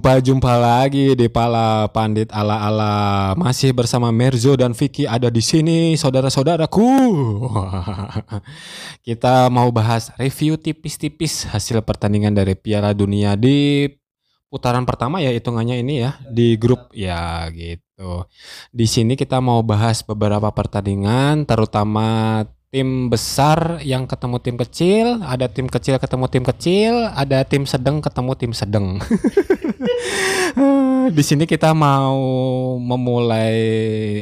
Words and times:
Jumpa-jumpa 0.00 0.56
lagi 0.56 1.12
di 1.12 1.28
Pala 1.28 1.84
Pandit 1.92 2.32
ala-ala 2.32 3.36
masih 3.36 3.76
bersama 3.76 4.08
Merzo 4.08 4.56
dan 4.56 4.72
Vicky 4.72 5.04
ada 5.04 5.28
di 5.28 5.44
sini 5.44 5.92
saudara-saudaraku. 5.92 6.88
Kita 9.06 9.52
mau 9.52 9.68
bahas 9.68 10.08
review 10.16 10.56
tipis-tipis 10.56 11.44
hasil 11.52 11.84
pertandingan 11.84 12.32
dari 12.32 12.56
Piala 12.56 12.96
Dunia 12.96 13.36
di 13.36 13.92
putaran 14.48 14.88
pertama 14.88 15.20
ya 15.20 15.36
hitungannya 15.36 15.84
ini 15.84 16.00
ya 16.00 16.16
di 16.32 16.56
grup 16.56 16.96
ya 16.96 17.52
gitu. 17.52 18.24
Di 18.72 18.88
sini 18.88 19.20
kita 19.20 19.44
mau 19.44 19.60
bahas 19.60 20.00
beberapa 20.00 20.48
pertandingan 20.48 21.44
terutama 21.44 22.40
tim 22.70 23.10
besar 23.10 23.82
yang 23.82 24.06
ketemu 24.06 24.38
tim 24.38 24.54
kecil, 24.54 25.06
ada 25.26 25.50
tim 25.50 25.66
kecil 25.66 25.98
ketemu 25.98 26.26
tim 26.30 26.44
kecil, 26.46 26.94
ada 27.18 27.42
tim 27.42 27.66
sedang 27.66 27.98
ketemu 27.98 28.32
tim 28.38 28.52
sedang. 28.54 28.86
Di 31.16 31.22
sini 31.26 31.50
kita 31.50 31.74
mau 31.74 32.14
memulai 32.78 33.58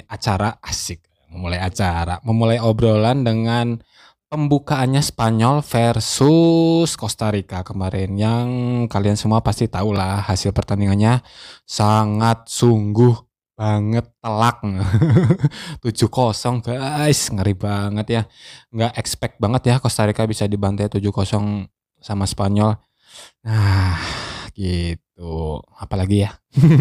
acara 0.08 0.56
asik, 0.64 1.04
memulai 1.28 1.60
acara, 1.60 2.24
memulai 2.24 2.56
obrolan 2.56 3.20
dengan 3.20 3.84
pembukaannya 4.32 5.04
Spanyol 5.04 5.60
versus 5.60 6.96
Costa 6.96 7.28
Rica 7.28 7.60
kemarin 7.60 8.16
yang 8.16 8.48
kalian 8.88 9.20
semua 9.20 9.44
pasti 9.44 9.68
tahu 9.68 9.92
lah 9.92 10.24
hasil 10.24 10.56
pertandingannya 10.56 11.20
sangat 11.68 12.48
sungguh 12.48 13.27
banget 13.58 14.06
telak. 14.22 14.62
7-0 15.82 16.62
guys. 16.62 17.20
Ngeri 17.34 17.54
banget 17.58 18.06
ya. 18.06 18.22
Nggak 18.70 18.92
expect 18.94 19.34
banget 19.42 19.74
ya 19.74 19.74
Costa 19.82 20.06
Rica 20.06 20.22
bisa 20.30 20.46
dibantai 20.46 20.86
7-0 20.86 21.66
sama 21.98 22.24
Spanyol. 22.30 22.78
Nah 23.42 23.98
gitu. 24.58 25.62
Apalagi 25.78 26.26
ya? 26.26 26.34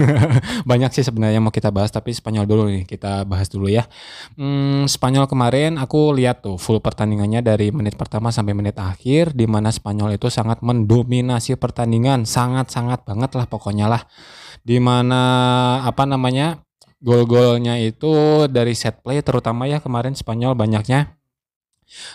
Banyak 0.70 0.90
sih 0.90 1.06
sebenarnya 1.06 1.38
mau 1.38 1.54
kita 1.54 1.70
bahas 1.70 1.94
tapi 1.94 2.10
Spanyol 2.10 2.50
dulu 2.50 2.64
nih. 2.74 2.90
Kita 2.90 3.22
bahas 3.26 3.50
dulu 3.54 3.70
ya. 3.70 3.86
Hmm, 4.34 4.90
Spanyol 4.90 5.30
kemarin 5.30 5.78
aku 5.78 6.18
lihat 6.18 6.42
tuh 6.42 6.58
full 6.58 6.82
pertandingannya 6.82 7.46
dari 7.46 7.70
menit 7.70 7.94
pertama 7.94 8.34
sampai 8.34 8.58
menit 8.58 8.82
akhir 8.82 9.38
di 9.38 9.46
mana 9.46 9.70
Spanyol 9.70 10.18
itu 10.18 10.34
sangat 10.34 10.66
mendominasi 10.66 11.54
pertandingan. 11.62 12.26
Sangat-sangat 12.26 13.06
banget 13.06 13.38
lah 13.38 13.46
pokoknya 13.46 13.86
lah. 13.86 14.02
Di 14.66 14.82
mana 14.82 15.22
apa 15.86 16.10
namanya 16.10 16.67
gol-golnya 17.02 17.78
itu 17.82 18.46
dari 18.50 18.74
set 18.74 19.02
play 19.06 19.22
terutama 19.22 19.70
ya 19.70 19.82
kemarin 19.82 20.18
Spanyol 20.18 20.58
banyaknya. 20.58 21.18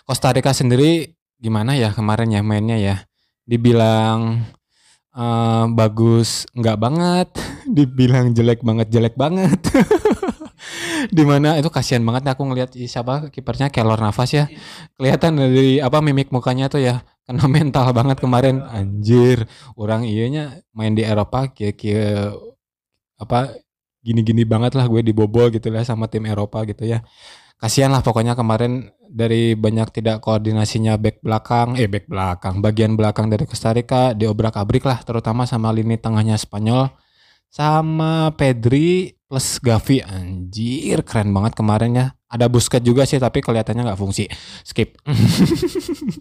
Costa 0.05 0.35
Rica 0.35 0.53
sendiri 0.53 1.17
gimana 1.41 1.75
ya 1.79 1.95
kemarin 1.95 2.31
ya 2.31 2.41
mainnya 2.45 2.77
ya. 2.79 2.97
Dibilang 3.47 4.47
uh, 5.15 5.65
bagus 5.73 6.47
nggak 6.55 6.79
banget, 6.79 7.29
dibilang 7.77 8.35
jelek 8.35 8.61
banget 8.63 8.89
jelek 8.91 9.15
banget. 9.15 9.61
Di 11.17 11.27
mana 11.27 11.59
itu 11.59 11.67
kasihan 11.67 12.05
banget 12.07 12.31
aku 12.31 12.47
ngelihat 12.47 12.71
siapa 12.87 13.27
kipernya 13.35 13.75
Kelor 13.75 13.99
Nafas 13.99 14.31
ya. 14.31 14.47
Kelihatan 14.95 15.35
dari 15.35 15.83
apa 15.83 15.99
mimik 15.99 16.31
mukanya 16.31 16.71
tuh 16.71 16.79
ya 16.79 17.03
kena 17.27 17.47
mental 17.57 17.91
banget 17.95 18.19
kemarin 18.19 18.63
anjir 18.67 19.47
orang 19.79 20.03
iyanya 20.07 20.63
main 20.75 20.95
di 20.95 21.07
Eropa 21.07 21.51
kia-kia 21.51 22.35
apa 23.19 23.55
gini-gini 24.03 24.43
banget 24.43 24.75
lah 24.75 24.91
gue 24.91 25.01
dibobol 25.01 25.49
gitu 25.55 25.71
lah 25.71 25.87
sama 25.87 26.11
tim 26.11 26.27
Eropa 26.27 26.67
gitu 26.67 26.85
ya. 26.85 27.01
Kasihan 27.63 27.95
lah 27.95 28.03
pokoknya 28.03 28.35
kemarin 28.35 28.91
dari 29.07 29.55
banyak 29.55 29.95
tidak 29.95 30.19
koordinasinya 30.19 30.99
back 30.99 31.23
belakang, 31.23 31.79
eh 31.79 31.87
back 31.87 32.11
belakang, 32.11 32.59
bagian 32.59 32.99
belakang 32.99 33.31
dari 33.31 33.47
Costa 33.47 33.71
Rica 33.71 34.19
diobrak-abrik 34.19 34.83
lah 34.83 34.99
terutama 35.07 35.47
sama 35.47 35.71
lini 35.71 35.95
tengahnya 35.95 36.35
Spanyol 36.35 36.91
sama 37.53 38.35
Pedri 38.35 39.15
plus 39.29 39.61
Gavi 39.61 40.03
anjir 40.03 41.05
keren 41.07 41.31
banget 41.31 41.55
kemarin 41.55 41.93
ya. 41.95 42.07
Ada 42.33 42.49
Busquets 42.49 42.83
juga 42.83 43.05
sih 43.05 43.21
tapi 43.21 43.45
kelihatannya 43.45 43.93
nggak 43.93 44.01
fungsi. 44.01 44.25
Skip. 44.65 44.97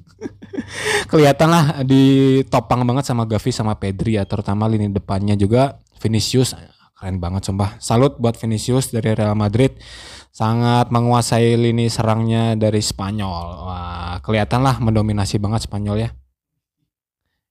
Kelihatan 1.12 1.50
lah 1.50 1.66
ditopang 1.88 2.84
banget 2.84 3.08
sama 3.08 3.24
Gavi 3.24 3.50
sama 3.50 3.80
Pedri 3.80 4.20
ya 4.20 4.28
terutama 4.28 4.68
lini 4.68 4.92
depannya 4.92 5.34
juga 5.34 5.80
Vinicius 6.04 6.54
keren 7.02 7.18
banget 7.18 7.50
sumpah. 7.50 7.82
Salut 7.82 8.22
buat 8.22 8.38
Vinicius 8.38 8.94
dari 8.94 9.18
Real 9.18 9.34
Madrid. 9.34 9.74
Sangat 10.30 10.94
menguasai 10.94 11.58
lini 11.58 11.90
serangnya 11.90 12.54
dari 12.54 12.78
Spanyol. 12.78 13.66
Wah, 13.66 14.22
kelihatan 14.22 14.62
lah 14.62 14.78
mendominasi 14.78 15.42
banget 15.42 15.66
Spanyol 15.66 15.98
ya. 16.06 16.10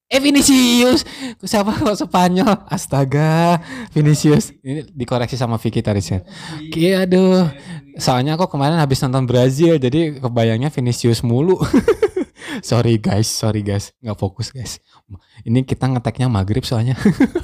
Eh 0.07 0.23
Vinicius, 0.23 1.03
siapa 1.43 1.75
kok 1.75 1.99
Spanyol? 1.99 2.63
Astaga, 2.71 3.59
Vinicius. 3.91 4.55
Ini 4.63 4.87
dikoreksi 4.87 5.35
sama 5.35 5.59
Vicky 5.59 5.83
tadi 5.83 5.99
sih. 5.99 6.23
Iya 6.71 7.03
aduh. 7.03 7.51
Soalnya 7.99 8.39
aku 8.39 8.47
kemarin 8.55 8.79
habis 8.79 9.03
nonton 9.03 9.27
Brazil 9.27 9.75
jadi 9.75 10.15
kebayangnya 10.15 10.71
Vinicius 10.71 11.27
mulu. 11.27 11.59
sorry 12.69 12.97
guys, 12.97 13.27
sorry 13.29 13.61
guys, 13.61 13.93
nggak 14.01 14.17
fokus 14.17 14.49
guys. 14.51 14.81
Ini 15.45 15.63
kita 15.65 15.89
ngeteknya 15.89 16.27
maghrib 16.27 16.65
soalnya. 16.65 16.97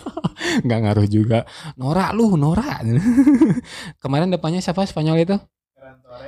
nggak 0.66 0.80
ngaruh 0.84 1.08
juga. 1.08 1.44
Nora 1.78 2.13
lu, 2.13 2.35
Nora. 2.35 2.81
Kemarin 4.03 4.31
depannya 4.31 4.62
siapa 4.62 4.85
Spanyol 4.85 5.24
itu? 5.24 5.38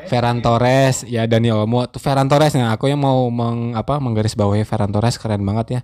Ferran 0.07 0.39
Torres, 0.39 1.03
ya 1.05 1.25
Daniel 1.25 1.65
Olmo. 1.65 1.85
Tuh 1.89 2.01
Ferran 2.01 2.29
Torres 2.29 2.55
nah 2.55 2.73
aku 2.73 2.87
yang 2.87 3.01
mau 3.01 3.27
meng, 3.29 3.75
apa 3.75 3.97
menggaris 3.97 4.33
bawahi 4.37 4.63
Ferran 4.63 4.93
Torres 4.93 5.17
keren 5.17 5.41
banget 5.43 5.79
ya. 5.79 5.81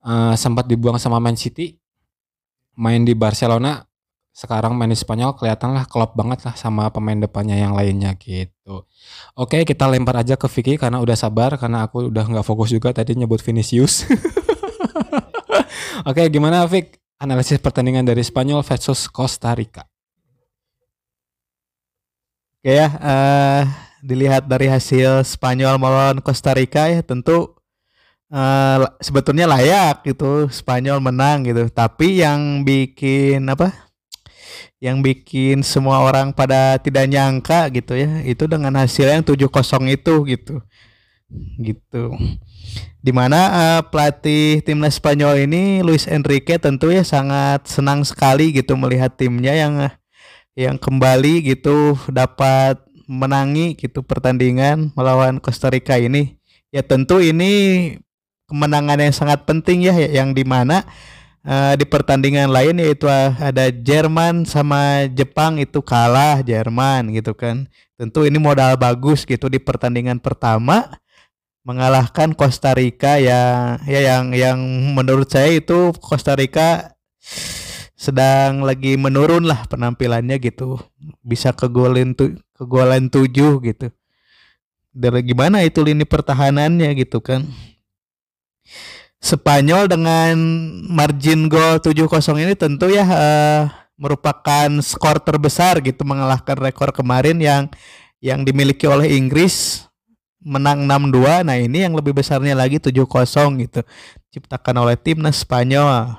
Uh, 0.00 0.32
sempat 0.32 0.64
dibuang 0.64 0.96
sama 0.96 1.20
Man 1.20 1.36
City, 1.36 1.76
main 2.72 3.04
di 3.04 3.12
Barcelona, 3.12 3.84
sekarang 4.30 4.78
main 4.78 4.88
di 4.88 4.96
Spanyol 4.96 5.36
kelihatan 5.36 5.74
lah 5.74 5.84
klop 5.84 6.14
banget 6.14 6.46
lah 6.46 6.54
sama 6.54 6.88
pemain 6.88 7.18
depannya 7.18 7.58
yang 7.58 7.74
lainnya 7.74 8.14
gitu. 8.16 8.86
Oke 9.34 9.66
kita 9.66 9.90
lempar 9.90 10.22
aja 10.22 10.38
ke 10.38 10.46
Vicky 10.48 10.78
karena 10.78 11.02
udah 11.02 11.18
sabar 11.18 11.58
karena 11.58 11.86
aku 11.86 12.08
udah 12.08 12.24
nggak 12.24 12.46
fokus 12.46 12.70
juga 12.70 12.94
tadi 12.94 13.18
nyebut 13.18 13.42
Vinicius. 13.42 14.06
Oke 16.08 16.24
gimana 16.32 16.64
Vick? 16.64 17.00
analisis 17.20 17.60
pertandingan 17.60 18.08
dari 18.08 18.24
Spanyol 18.24 18.64
versus 18.64 19.04
Costa 19.06 19.52
Rica. 19.52 19.84
Oke 22.60 22.72
ya, 22.72 22.88
uh, 22.88 23.62
dilihat 24.00 24.48
dari 24.48 24.72
hasil 24.72 25.28
Spanyol 25.28 25.76
melawan 25.76 26.24
Costa 26.24 26.56
Rica 26.56 26.88
ya 26.88 27.04
tentu 27.04 27.52
uh, 28.32 28.88
sebetulnya 29.04 29.44
layak 29.44 30.08
gitu 30.08 30.48
Spanyol 30.48 31.04
menang 31.04 31.44
gitu. 31.44 31.68
Tapi 31.68 32.24
yang 32.24 32.64
bikin 32.64 33.44
apa? 33.52 33.89
Yang 34.80 34.96
bikin 35.04 35.60
semua 35.60 36.00
orang 36.00 36.32
pada 36.32 36.80
tidak 36.80 37.04
nyangka 37.04 37.68
gitu 37.68 37.94
ya, 37.94 38.24
itu 38.24 38.48
dengan 38.48 38.72
hasil 38.80 39.06
yang 39.06 39.22
7-0 39.22 39.36
itu 39.92 40.14
gitu. 40.24 40.54
Gitu 41.60 42.04
di 43.00 43.12
mana 43.16 43.40
uh, 43.48 43.80
pelatih 43.88 44.60
timnas 44.60 45.00
Spanyol 45.00 45.48
ini 45.48 45.80
Luis 45.80 46.04
Enrique 46.04 46.60
tentu 46.60 46.92
ya 46.92 47.00
sangat 47.00 47.64
senang 47.64 48.04
sekali 48.04 48.52
gitu 48.52 48.76
melihat 48.76 49.16
timnya 49.16 49.56
yang 49.56 49.88
yang 50.52 50.76
kembali 50.76 51.40
gitu 51.48 51.96
dapat 52.12 52.76
menangi 53.08 53.72
gitu 53.80 54.04
pertandingan 54.04 54.92
melawan 54.92 55.40
Costa 55.40 55.72
Rica 55.72 55.96
ini. 55.96 56.36
Ya 56.70 56.84
tentu 56.84 57.18
ini 57.18 57.96
kemenangan 58.46 59.00
yang 59.00 59.14
sangat 59.16 59.48
penting 59.48 59.82
ya 59.88 59.96
yang 59.96 60.36
di 60.36 60.44
mana 60.44 60.84
uh, 61.44 61.74
di 61.76 61.84
pertandingan 61.88 62.50
lain 62.50 62.80
yaitu 62.80 63.06
ada 63.08 63.70
Jerman 63.72 64.44
sama 64.44 65.06
Jepang 65.12 65.60
itu 65.60 65.80
kalah 65.84 66.40
Jerman 66.44 67.12
gitu 67.14 67.32
kan. 67.36 67.68
Tentu 68.00 68.24
ini 68.24 68.40
modal 68.40 68.80
bagus 68.80 69.28
gitu 69.28 69.52
di 69.52 69.60
pertandingan 69.60 70.20
pertama 70.20 70.88
mengalahkan 71.60 72.32
Costa 72.32 72.72
Rica 72.72 73.20
ya 73.20 73.76
ya 73.84 74.00
yang 74.00 74.32
yang 74.32 74.58
menurut 74.96 75.28
saya 75.28 75.52
itu 75.52 75.92
Costa 76.00 76.32
Rica 76.32 76.96
sedang 78.00 78.64
lagi 78.64 78.96
menurun 78.96 79.44
lah 79.44 79.68
penampilannya 79.68 80.40
gitu. 80.40 80.80
Bisa 81.20 81.52
kegolin 81.52 82.16
tuh 82.16 82.40
kegolan 82.56 83.12
tujuh 83.12 83.60
gitu. 83.60 83.92
Dari 84.90 85.22
gimana 85.22 85.62
itu 85.62 85.84
lini 85.86 86.02
pertahanannya 86.02 86.90
gitu 86.98 87.22
kan 87.22 87.46
Spanyol 89.20 89.84
dengan 89.84 90.32
margin 90.88 91.52
gol 91.52 91.76
7-0 91.76 92.08
ini 92.40 92.56
tentu 92.56 92.88
ya 92.88 93.04
uh, 93.04 93.62
merupakan 94.00 94.68
skor 94.80 95.20
terbesar 95.20 95.84
gitu 95.84 96.08
mengalahkan 96.08 96.56
rekor 96.56 96.88
kemarin 96.88 97.36
yang 97.36 97.68
yang 98.24 98.48
dimiliki 98.48 98.88
oleh 98.88 99.12
Inggris 99.12 99.84
menang 100.40 100.88
6-2. 100.88 101.44
Nah, 101.44 101.56
ini 101.60 101.84
yang 101.84 101.92
lebih 101.92 102.16
besarnya 102.16 102.56
lagi 102.56 102.80
7-0 102.80 102.96
gitu. 103.60 103.84
Ciptakan 104.32 104.88
oleh 104.88 104.96
timnas 104.96 105.44
Spanyol. 105.44 106.16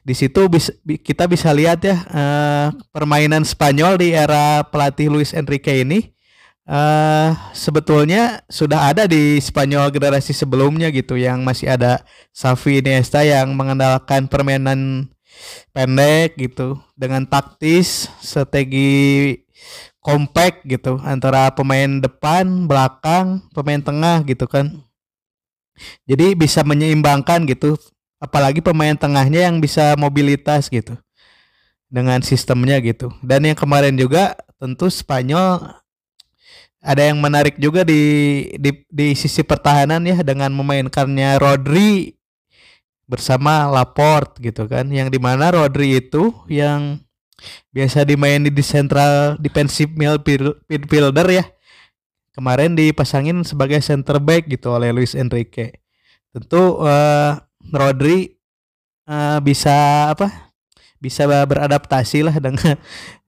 Di 0.00 0.16
situ 0.16 0.48
bis, 0.48 0.72
kita 1.04 1.28
bisa 1.28 1.52
lihat 1.52 1.84
ya 1.84 2.00
uh, 2.08 2.66
permainan 2.88 3.44
Spanyol 3.44 4.00
di 4.00 4.16
era 4.16 4.64
pelatih 4.64 5.12
Luis 5.12 5.36
Enrique 5.36 5.84
ini 5.84 6.13
uh, 6.68 7.36
sebetulnya 7.52 8.44
sudah 8.48 8.92
ada 8.92 9.04
di 9.08 9.38
Spanyol 9.40 9.92
generasi 9.92 10.32
sebelumnya 10.32 10.88
gitu 10.92 11.16
yang 11.16 11.44
masih 11.44 11.72
ada 11.72 12.04
Xavi 12.32 12.84
Iniesta 12.84 13.24
yang 13.24 13.52
mengandalkan 13.56 14.28
permainan 14.28 15.08
pendek 15.74 16.38
gitu 16.38 16.78
dengan 16.94 17.26
taktis 17.26 18.08
strategi 18.22 19.34
compact 20.04 20.62
gitu 20.68 21.00
antara 21.00 21.48
pemain 21.56 21.88
depan 21.98 22.68
belakang 22.68 23.40
pemain 23.56 23.80
tengah 23.80 24.20
gitu 24.28 24.44
kan. 24.44 24.84
Jadi 26.06 26.38
bisa 26.38 26.62
menyeimbangkan 26.62 27.50
gitu 27.50 27.74
apalagi 28.22 28.62
pemain 28.62 28.94
tengahnya 28.94 29.50
yang 29.50 29.58
bisa 29.58 29.98
mobilitas 29.98 30.70
gitu 30.70 30.94
dengan 31.90 32.22
sistemnya 32.22 32.78
gitu. 32.78 33.10
Dan 33.24 33.48
yang 33.48 33.58
kemarin 33.58 33.98
juga 33.98 34.38
tentu 34.60 34.86
Spanyol 34.86 35.83
ada 36.84 37.00
yang 37.00 37.16
menarik 37.16 37.56
juga 37.56 37.80
di 37.80 38.44
di 38.60 38.84
di 38.92 39.16
sisi 39.16 39.40
pertahanan 39.40 40.04
ya 40.04 40.20
dengan 40.20 40.52
memainkannya 40.52 41.40
Rodri 41.40 42.12
bersama 43.08 43.64
Laporte 43.72 44.44
gitu 44.44 44.68
kan. 44.68 44.92
Yang 44.92 45.16
di 45.16 45.18
mana 45.18 45.48
Rodri 45.48 45.96
itu 45.96 46.36
yang 46.52 47.00
biasa 47.72 48.04
dimaini 48.04 48.52
di 48.52 48.60
central 48.60 49.40
defensive 49.40 49.96
midfielder 50.68 51.28
ya. 51.32 51.44
Kemarin 52.36 52.76
dipasangin 52.76 53.40
sebagai 53.48 53.80
center 53.80 54.20
back 54.20 54.44
gitu 54.52 54.76
oleh 54.76 54.92
Luis 54.92 55.16
Enrique. 55.16 55.80
Tentu 56.36 56.84
uh, 56.84 57.40
Rodri 57.72 58.36
uh, 59.08 59.40
bisa 59.40 60.10
apa 60.12 60.52
bisa 61.00 61.24
beradaptasi 61.28 62.24
lah 62.24 62.36
dengan 62.40 62.80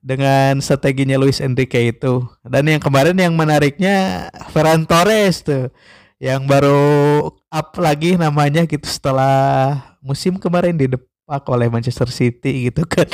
dengan 0.06 0.62
strateginya 0.62 1.18
Luis 1.18 1.42
Enrique 1.42 1.90
itu. 1.90 2.22
Dan 2.46 2.70
yang 2.70 2.78
kemarin 2.78 3.18
yang 3.18 3.34
menariknya 3.34 4.30
Ferran 4.54 4.86
Torres 4.86 5.42
tuh 5.42 5.74
yang 6.22 6.46
baru 6.46 7.26
up 7.50 7.74
lagi 7.82 8.14
namanya 8.14 8.62
gitu 8.70 8.86
setelah 8.86 9.74
musim 9.98 10.38
kemarin 10.38 10.78
di 10.78 10.86
depak 10.86 11.42
oleh 11.50 11.66
Manchester 11.66 12.06
City 12.06 12.70
gitu 12.70 12.86
kan. 12.86 13.10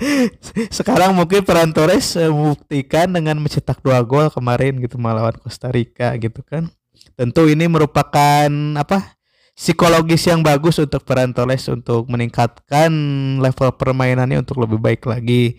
Sekarang 0.76 1.16
mungkin 1.16 1.48
Ferran 1.48 1.72
Torres 1.72 2.12
eh, 2.20 2.28
membuktikan 2.28 3.08
dengan 3.08 3.40
mencetak 3.40 3.80
dua 3.80 4.04
gol 4.04 4.28
kemarin 4.28 4.76
gitu 4.84 5.00
melawan 5.00 5.34
Costa 5.40 5.72
Rica 5.72 6.12
gitu 6.20 6.44
kan. 6.44 6.68
Tentu 7.16 7.48
ini 7.48 7.64
merupakan 7.64 8.52
apa? 8.76 9.16
psikologis 9.58 10.22
yang 10.30 10.38
bagus 10.46 10.78
untuk 10.78 11.02
Ferran 11.02 11.34
Torres 11.34 11.66
untuk 11.66 12.06
meningkatkan 12.06 12.94
level 13.42 13.74
permainannya 13.74 14.38
untuk 14.38 14.62
lebih 14.62 14.78
baik 14.78 15.02
lagi 15.02 15.58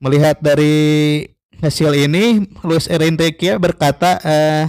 melihat 0.00 0.40
dari 0.40 1.28
hasil 1.60 1.92
ini 1.92 2.48
Luis 2.64 2.88
Enrique 2.88 3.54
berkata 3.60 4.16
eh, 4.24 4.64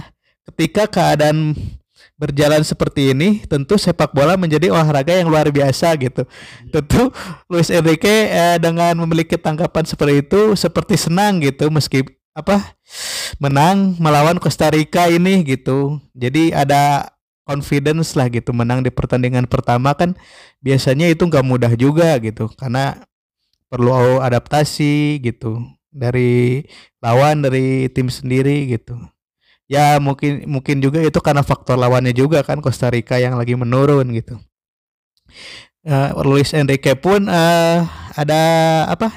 ketika 0.52 0.84
keadaan 0.86 1.56
berjalan 2.20 2.62
seperti 2.62 3.10
ini 3.10 3.42
tentu 3.50 3.74
sepak 3.74 4.14
bola 4.14 4.38
menjadi 4.38 4.70
olahraga 4.70 5.10
yang 5.10 5.26
luar 5.26 5.50
biasa 5.50 5.98
gitu. 5.98 6.22
Tentu 6.70 7.10
Luis 7.50 7.66
Enrique 7.72 8.30
eh, 8.30 8.62
dengan 8.62 8.94
memiliki 9.02 9.34
tanggapan 9.34 9.82
seperti 9.82 10.22
itu 10.22 10.54
seperti 10.54 10.94
senang 10.94 11.42
gitu. 11.42 11.66
Meski 11.72 12.06
apa 12.32 12.78
menang 13.42 13.98
melawan 13.98 14.38
Costa 14.38 14.70
Rica 14.70 15.10
ini 15.10 15.42
gitu. 15.42 15.98
Jadi 16.14 16.54
ada 16.54 17.10
confidence 17.42 18.14
lah 18.14 18.30
gitu. 18.30 18.54
Menang 18.54 18.86
di 18.86 18.94
pertandingan 18.94 19.50
pertama 19.50 19.90
kan 19.98 20.14
biasanya 20.62 21.10
itu 21.10 21.26
nggak 21.26 21.42
mudah 21.42 21.72
juga 21.74 22.14
gitu. 22.22 22.46
Karena 22.54 23.02
perlu 23.72 24.20
adaptasi 24.20 25.16
gitu 25.24 25.64
dari 25.88 26.60
lawan 27.00 27.40
dari 27.40 27.88
tim 27.88 28.12
sendiri 28.12 28.68
gitu. 28.68 29.00
Ya 29.64 29.96
mungkin 29.96 30.44
mungkin 30.44 30.84
juga 30.84 31.00
itu 31.00 31.16
karena 31.24 31.40
faktor 31.40 31.80
lawannya 31.80 32.12
juga 32.12 32.44
kan 32.44 32.60
Costa 32.60 32.92
Rica 32.92 33.16
yang 33.16 33.40
lagi 33.40 33.56
menurun 33.56 34.12
gitu. 34.12 34.36
Uh, 35.82 36.12
Luis 36.28 36.52
Enrique 36.52 36.92
pun 37.00 37.24
uh, 37.24 37.78
ada 38.12 38.42
apa 38.92 39.08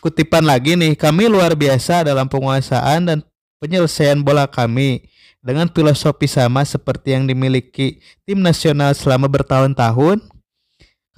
kutipan 0.00 0.42
lagi 0.48 0.74
nih 0.74 0.96
kami 0.96 1.28
luar 1.28 1.52
biasa 1.52 2.08
dalam 2.08 2.26
penguasaan 2.26 3.04
dan 3.04 3.18
penyelesaian 3.60 4.18
bola 4.24 4.48
kami 4.48 5.04
dengan 5.44 5.68
filosofi 5.68 6.24
sama 6.24 6.64
seperti 6.64 7.12
yang 7.12 7.28
dimiliki 7.28 8.00
tim 8.24 8.40
nasional 8.40 8.96
selama 8.96 9.28
bertahun-tahun 9.28 10.24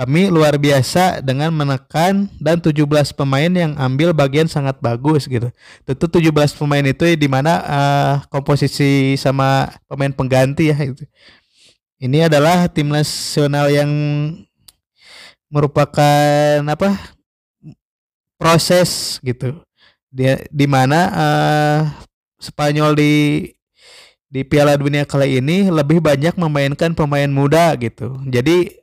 kami 0.03 0.35
luar 0.35 0.59
biasa 0.59 1.23
dengan 1.23 1.55
menekan 1.55 2.27
dan 2.43 2.59
17 2.59 2.83
pemain 3.15 3.47
yang 3.47 3.79
ambil 3.79 4.11
bagian 4.11 4.51
sangat 4.51 4.75
bagus 4.83 5.31
gitu. 5.31 5.47
Tentu 5.87 6.19
17 6.19 6.59
pemain 6.59 6.83
itu 6.83 7.07
di 7.15 7.29
mana 7.31 7.63
uh, 7.63 8.15
komposisi 8.27 9.15
sama 9.15 9.71
pemain 9.87 10.11
pengganti 10.11 10.75
ya 10.75 10.79
itu. 10.83 11.07
Ini 12.03 12.27
adalah 12.27 12.67
tim 12.67 12.91
nasional 12.91 13.71
yang 13.71 13.91
merupakan 15.47 16.59
apa? 16.67 16.99
proses 18.35 19.23
gitu. 19.23 19.55
Dia 20.11 20.43
di 20.51 20.67
mana 20.67 20.99
uh, 21.15 21.81
Spanyol 22.43 22.99
di 22.99 23.15
di 24.27 24.43
Piala 24.43 24.75
Dunia 24.75 25.07
kali 25.07 25.39
ini 25.39 25.71
lebih 25.71 26.03
banyak 26.03 26.35
memainkan 26.35 26.91
pemain 26.91 27.31
muda 27.31 27.71
gitu. 27.79 28.19
Jadi 28.27 28.81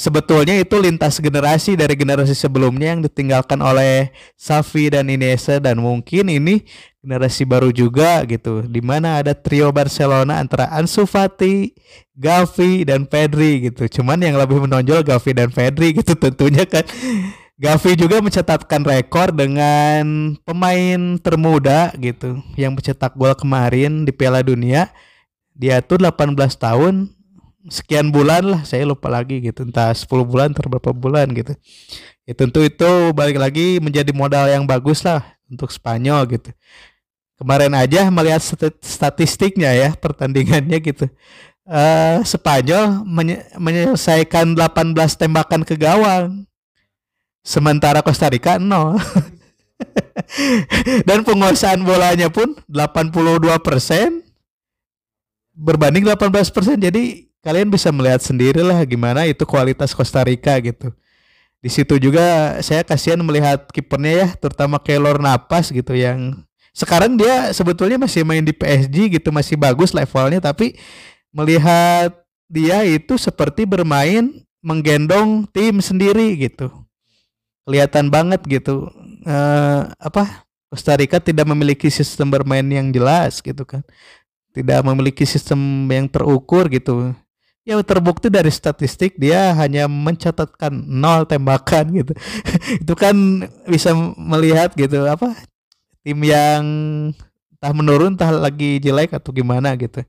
sebetulnya 0.00 0.56
itu 0.56 0.80
lintas 0.80 1.20
generasi 1.20 1.76
dari 1.76 1.92
generasi 1.92 2.32
sebelumnya 2.32 2.96
yang 2.96 3.04
ditinggalkan 3.04 3.60
oleh 3.60 4.08
Safi 4.32 4.88
dan 4.88 5.12
Iniesta 5.12 5.60
dan 5.60 5.76
mungkin 5.76 6.32
ini 6.32 6.64
generasi 7.04 7.44
baru 7.44 7.68
juga 7.68 8.24
gitu 8.24 8.64
di 8.64 8.80
mana 8.80 9.20
ada 9.20 9.36
trio 9.36 9.68
Barcelona 9.68 10.40
antara 10.40 10.72
Ansu 10.72 11.04
Fati, 11.04 11.76
Gavi 12.16 12.88
dan 12.88 13.04
Pedri 13.04 13.68
gitu. 13.68 14.00
Cuman 14.00 14.16
yang 14.24 14.40
lebih 14.40 14.64
menonjol 14.64 15.04
Gavi 15.04 15.32
dan 15.36 15.52
Pedri 15.52 15.92
gitu 16.00 16.16
tentunya 16.16 16.64
kan. 16.64 16.88
Gavi 17.60 17.92
juga 17.92 18.24
mencatatkan 18.24 18.80
rekor 18.88 19.36
dengan 19.36 20.32
pemain 20.48 21.20
termuda 21.20 21.92
gitu 22.00 22.40
yang 22.56 22.72
mencetak 22.72 23.12
gol 23.12 23.36
kemarin 23.36 24.08
di 24.08 24.16
Piala 24.16 24.40
Dunia. 24.40 24.88
Dia 25.52 25.84
tuh 25.84 26.00
18 26.00 26.40
tahun 26.56 27.19
sekian 27.68 28.08
bulan 28.08 28.46
lah 28.46 28.60
saya 28.64 28.88
lupa 28.88 29.12
lagi 29.12 29.42
gitu. 29.44 29.68
Entah 29.68 29.92
10 29.92 30.08
bulan 30.24 30.56
atau 30.56 30.70
berapa 30.70 30.96
bulan 30.96 31.28
gitu. 31.36 31.52
Ya 32.24 32.32
tentu 32.32 32.64
itu 32.64 33.12
balik 33.12 33.36
lagi 33.36 33.82
menjadi 33.82 34.14
modal 34.14 34.48
yang 34.48 34.64
bagus 34.64 35.04
lah 35.04 35.36
untuk 35.50 35.68
Spanyol 35.68 36.24
gitu. 36.30 36.50
Kemarin 37.36 37.72
aja 37.72 38.08
melihat 38.12 38.40
statistiknya 38.84 39.72
ya 39.72 39.88
pertandingannya 39.96 40.78
gitu. 40.80 41.08
Uh, 41.64 42.20
Spanyol 42.24 43.04
menye 43.04 43.44
menyelesaikan 43.56 44.56
18 44.56 44.96
tembakan 45.16 45.64
ke 45.64 45.76
gawang 45.76 46.44
sementara 47.40 48.04
Costa 48.04 48.28
Rica 48.28 48.60
nol. 48.60 49.00
Dan 51.08 51.24
penguasaan 51.24 51.80
bolanya 51.80 52.28
pun 52.28 52.52
82 52.68 53.40
persen 53.64 54.20
berbanding 55.56 56.04
18 56.04 56.28
persen. 56.52 56.76
Jadi 56.76 57.29
kalian 57.40 57.72
bisa 57.72 57.88
melihat 57.88 58.20
sendiri 58.20 58.60
lah 58.60 58.80
gimana 58.84 59.24
itu 59.24 59.44
kualitas 59.48 59.96
Costa 59.96 60.20
Rica 60.24 60.56
gitu. 60.60 60.92
Di 61.60 61.68
situ 61.68 62.00
juga 62.00 62.56
saya 62.64 62.80
kasihan 62.80 63.20
melihat 63.20 63.68
kipernya 63.68 64.12
ya, 64.24 64.28
terutama 64.32 64.80
Keylor 64.80 65.20
Napas 65.20 65.68
gitu 65.68 65.92
yang 65.92 66.40
sekarang 66.72 67.20
dia 67.20 67.52
sebetulnya 67.52 68.00
masih 68.00 68.24
main 68.24 68.40
di 68.40 68.56
PSG 68.56 69.20
gitu, 69.20 69.28
masih 69.28 69.60
bagus 69.60 69.92
levelnya 69.92 70.40
tapi 70.40 70.80
melihat 71.28 72.16
dia 72.48 72.80
itu 72.88 73.20
seperti 73.20 73.68
bermain 73.68 74.40
menggendong 74.64 75.44
tim 75.52 75.84
sendiri 75.84 76.36
gitu. 76.40 76.72
Kelihatan 77.68 78.08
banget 78.08 78.40
gitu. 78.48 78.88
Uh, 79.20 79.92
apa 80.00 80.48
Costa 80.72 80.96
Rica 80.96 81.20
tidak 81.20 81.44
memiliki 81.44 81.92
sistem 81.92 82.32
bermain 82.32 82.64
yang 82.64 82.88
jelas 82.88 83.44
gitu 83.44 83.68
kan. 83.68 83.84
Tidak 84.56 84.80
memiliki 84.80 85.28
sistem 85.28 85.60
yang 85.92 86.08
terukur 86.08 86.72
gitu 86.72 87.12
ya 87.64 87.76
terbukti 87.84 88.32
dari 88.32 88.48
statistik 88.48 89.20
dia 89.20 89.52
hanya 89.54 89.84
mencatatkan 89.84 90.72
nol 90.72 91.28
tembakan 91.28 91.92
gitu 91.92 92.12
itu 92.82 92.94
kan 92.96 93.46
bisa 93.68 93.92
melihat 94.16 94.72
gitu 94.72 95.04
apa 95.04 95.36
tim 96.00 96.18
yang 96.24 96.64
entah 97.56 97.72
menurun 97.76 98.16
entah 98.16 98.32
lagi 98.32 98.80
jelek 98.80 99.12
atau 99.12 99.30
gimana 99.36 99.76
gitu 99.76 100.00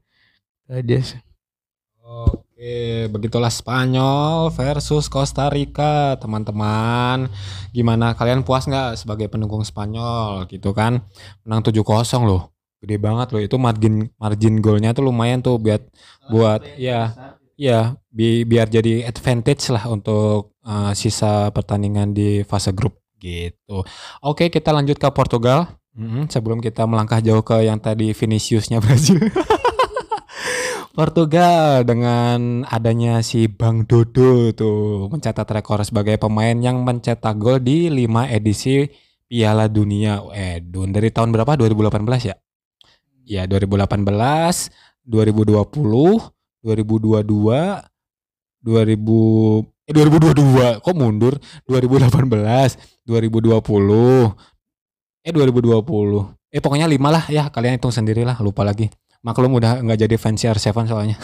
aja 0.72 0.98
sih 1.04 1.22
Oke, 2.12 3.08
begitulah 3.08 3.48
Spanyol 3.48 4.52
versus 4.52 5.08
Costa 5.08 5.48
Rica, 5.48 6.20
teman-teman. 6.20 7.32
Gimana 7.72 8.14
kalian 8.20 8.44
puas 8.44 8.68
nggak 8.68 9.00
sebagai 9.00 9.32
pendukung 9.32 9.64
Spanyol 9.64 10.44
gitu 10.52 10.76
kan? 10.76 11.00
Menang 11.48 11.64
7-0 11.64 11.82
loh. 12.28 12.52
Gede 12.84 13.00
banget 13.00 13.32
loh 13.32 13.42
itu 13.42 13.56
margin 13.56 14.12
margin 14.20 14.60
golnya 14.60 14.92
tuh 14.92 15.08
lumayan 15.08 15.40
tuh 15.40 15.56
buat 15.56 15.82
buat 16.30 16.62
ya 16.76 17.14
Ya, 17.56 18.00
bi 18.10 18.44
biar 18.48 18.72
jadi 18.72 19.06
advantage 19.06 19.70
lah 19.70 19.88
untuk 19.90 20.56
uh, 20.66 20.92
sisa 20.98 21.52
pertandingan 21.56 22.16
di 22.16 22.42
fase 22.48 22.72
grup 22.74 22.98
gitu. 23.22 23.86
Oke, 24.26 24.50
kita 24.50 24.74
lanjut 24.74 24.98
ke 24.98 25.08
Portugal. 25.14 25.70
Mm 25.92 26.08
-hmm, 26.08 26.24
sebelum 26.32 26.64
kita 26.64 26.88
melangkah 26.88 27.20
jauh 27.20 27.44
ke 27.44 27.68
yang 27.68 27.76
tadi 27.78 28.16
Viniciusnya 28.16 28.80
Brazil. 28.84 29.20
Portugal 30.92 31.88
dengan 31.88 32.68
adanya 32.68 33.24
si 33.24 33.48
Bang 33.48 33.88
Dodo 33.88 34.52
tuh 34.52 35.08
mencatat 35.08 35.48
rekor 35.48 35.80
sebagai 35.88 36.20
pemain 36.20 36.56
yang 36.56 36.84
mencetak 36.84 37.40
gol 37.40 37.64
di 37.64 37.88
5 37.88 38.28
edisi 38.28 38.92
Piala 39.32 39.72
Dunia. 39.72 40.20
Eh, 40.36 40.60
dari 40.68 41.10
tahun 41.16 41.32
berapa? 41.32 41.56
2018 41.56 42.28
ya? 42.28 42.36
Ya, 43.24 43.48
2018, 43.48 43.88
2020, 45.08 45.64
2022, 46.62 47.26
2000 48.62 49.82
eh 49.90 49.94
2022 49.94 50.80
kok 50.80 50.96
mundur? 50.96 51.34
2018 51.66 53.02
2020 53.04 54.32
eh 55.26 55.32
2020 55.34 56.54
eh 56.54 56.62
pokoknya 56.62 56.88
lima 56.88 57.10
lah 57.10 57.26
ya 57.28 57.50
kalian 57.50 57.78
hitung 57.82 57.94
sendiri 57.94 58.22
lah 58.24 58.38
lupa 58.40 58.62
lagi 58.62 58.88
maklum 59.22 59.54
udah 59.54 59.86
nggak 59.86 60.00
jadi 60.02 60.16
fans 60.18 60.42
CR7 60.42 60.90
soalnya. 60.90 61.18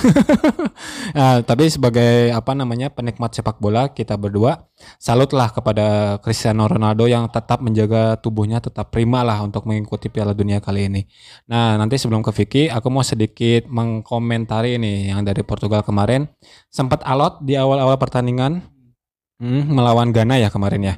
nah, 1.18 1.42
tapi 1.42 1.66
sebagai 1.66 2.30
apa 2.30 2.54
namanya 2.54 2.94
penikmat 2.94 3.34
sepak 3.34 3.58
bola 3.58 3.90
kita 3.90 4.14
berdua 4.14 4.70
salutlah 5.02 5.50
kepada 5.50 6.18
Cristiano 6.22 6.70
Ronaldo 6.70 7.10
yang 7.10 7.26
tetap 7.34 7.66
menjaga 7.66 8.22
tubuhnya 8.22 8.62
tetap 8.62 8.94
prima 8.94 9.26
lah 9.26 9.42
untuk 9.42 9.66
mengikuti 9.66 10.14
Piala 10.14 10.38
Dunia 10.38 10.62
kali 10.62 10.86
ini. 10.86 11.02
Nah 11.50 11.74
nanti 11.82 11.98
sebelum 11.98 12.22
ke 12.22 12.30
Vicky 12.30 12.64
aku 12.70 12.88
mau 12.94 13.02
sedikit 13.02 13.66
mengkomentari 13.66 14.78
ini 14.78 15.10
yang 15.10 15.26
dari 15.26 15.42
Portugal 15.42 15.82
kemarin 15.82 16.30
sempat 16.70 17.02
alot 17.02 17.42
di 17.42 17.58
awal-awal 17.58 17.98
pertandingan 17.98 18.62
hmm, 19.42 19.74
melawan 19.74 20.14
Ghana 20.14 20.38
ya 20.38 20.54
kemarin 20.54 20.94
ya 20.94 20.96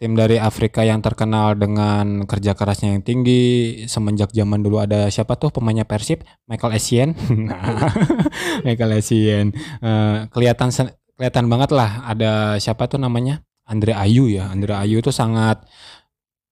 tim 0.00 0.16
dari 0.16 0.40
Afrika 0.40 0.80
yang 0.80 1.04
terkenal 1.04 1.60
dengan 1.60 2.24
kerja 2.24 2.56
kerasnya 2.56 2.96
yang 2.96 3.04
tinggi. 3.04 3.84
Semenjak 3.84 4.32
zaman 4.32 4.64
dulu 4.64 4.80
ada 4.80 5.12
siapa 5.12 5.36
tuh 5.36 5.52
pemainnya 5.52 5.84
Persib? 5.84 6.24
Michael 6.48 6.80
Essien. 6.80 7.12
Nah, 7.50 7.92
Michael 8.64 8.96
Essien. 8.96 9.52
Uh, 9.84 10.24
kelihatan 10.32 10.72
kelihatan 11.20 11.52
banget 11.52 11.76
lah. 11.76 12.08
Ada 12.08 12.56
siapa 12.56 12.88
tuh 12.88 12.96
namanya? 12.96 13.44
Andre 13.68 13.92
Ayu 13.92 14.32
ya. 14.32 14.48
Andre 14.48 14.80
Ayu 14.80 15.04
tuh 15.04 15.12
sangat 15.12 15.68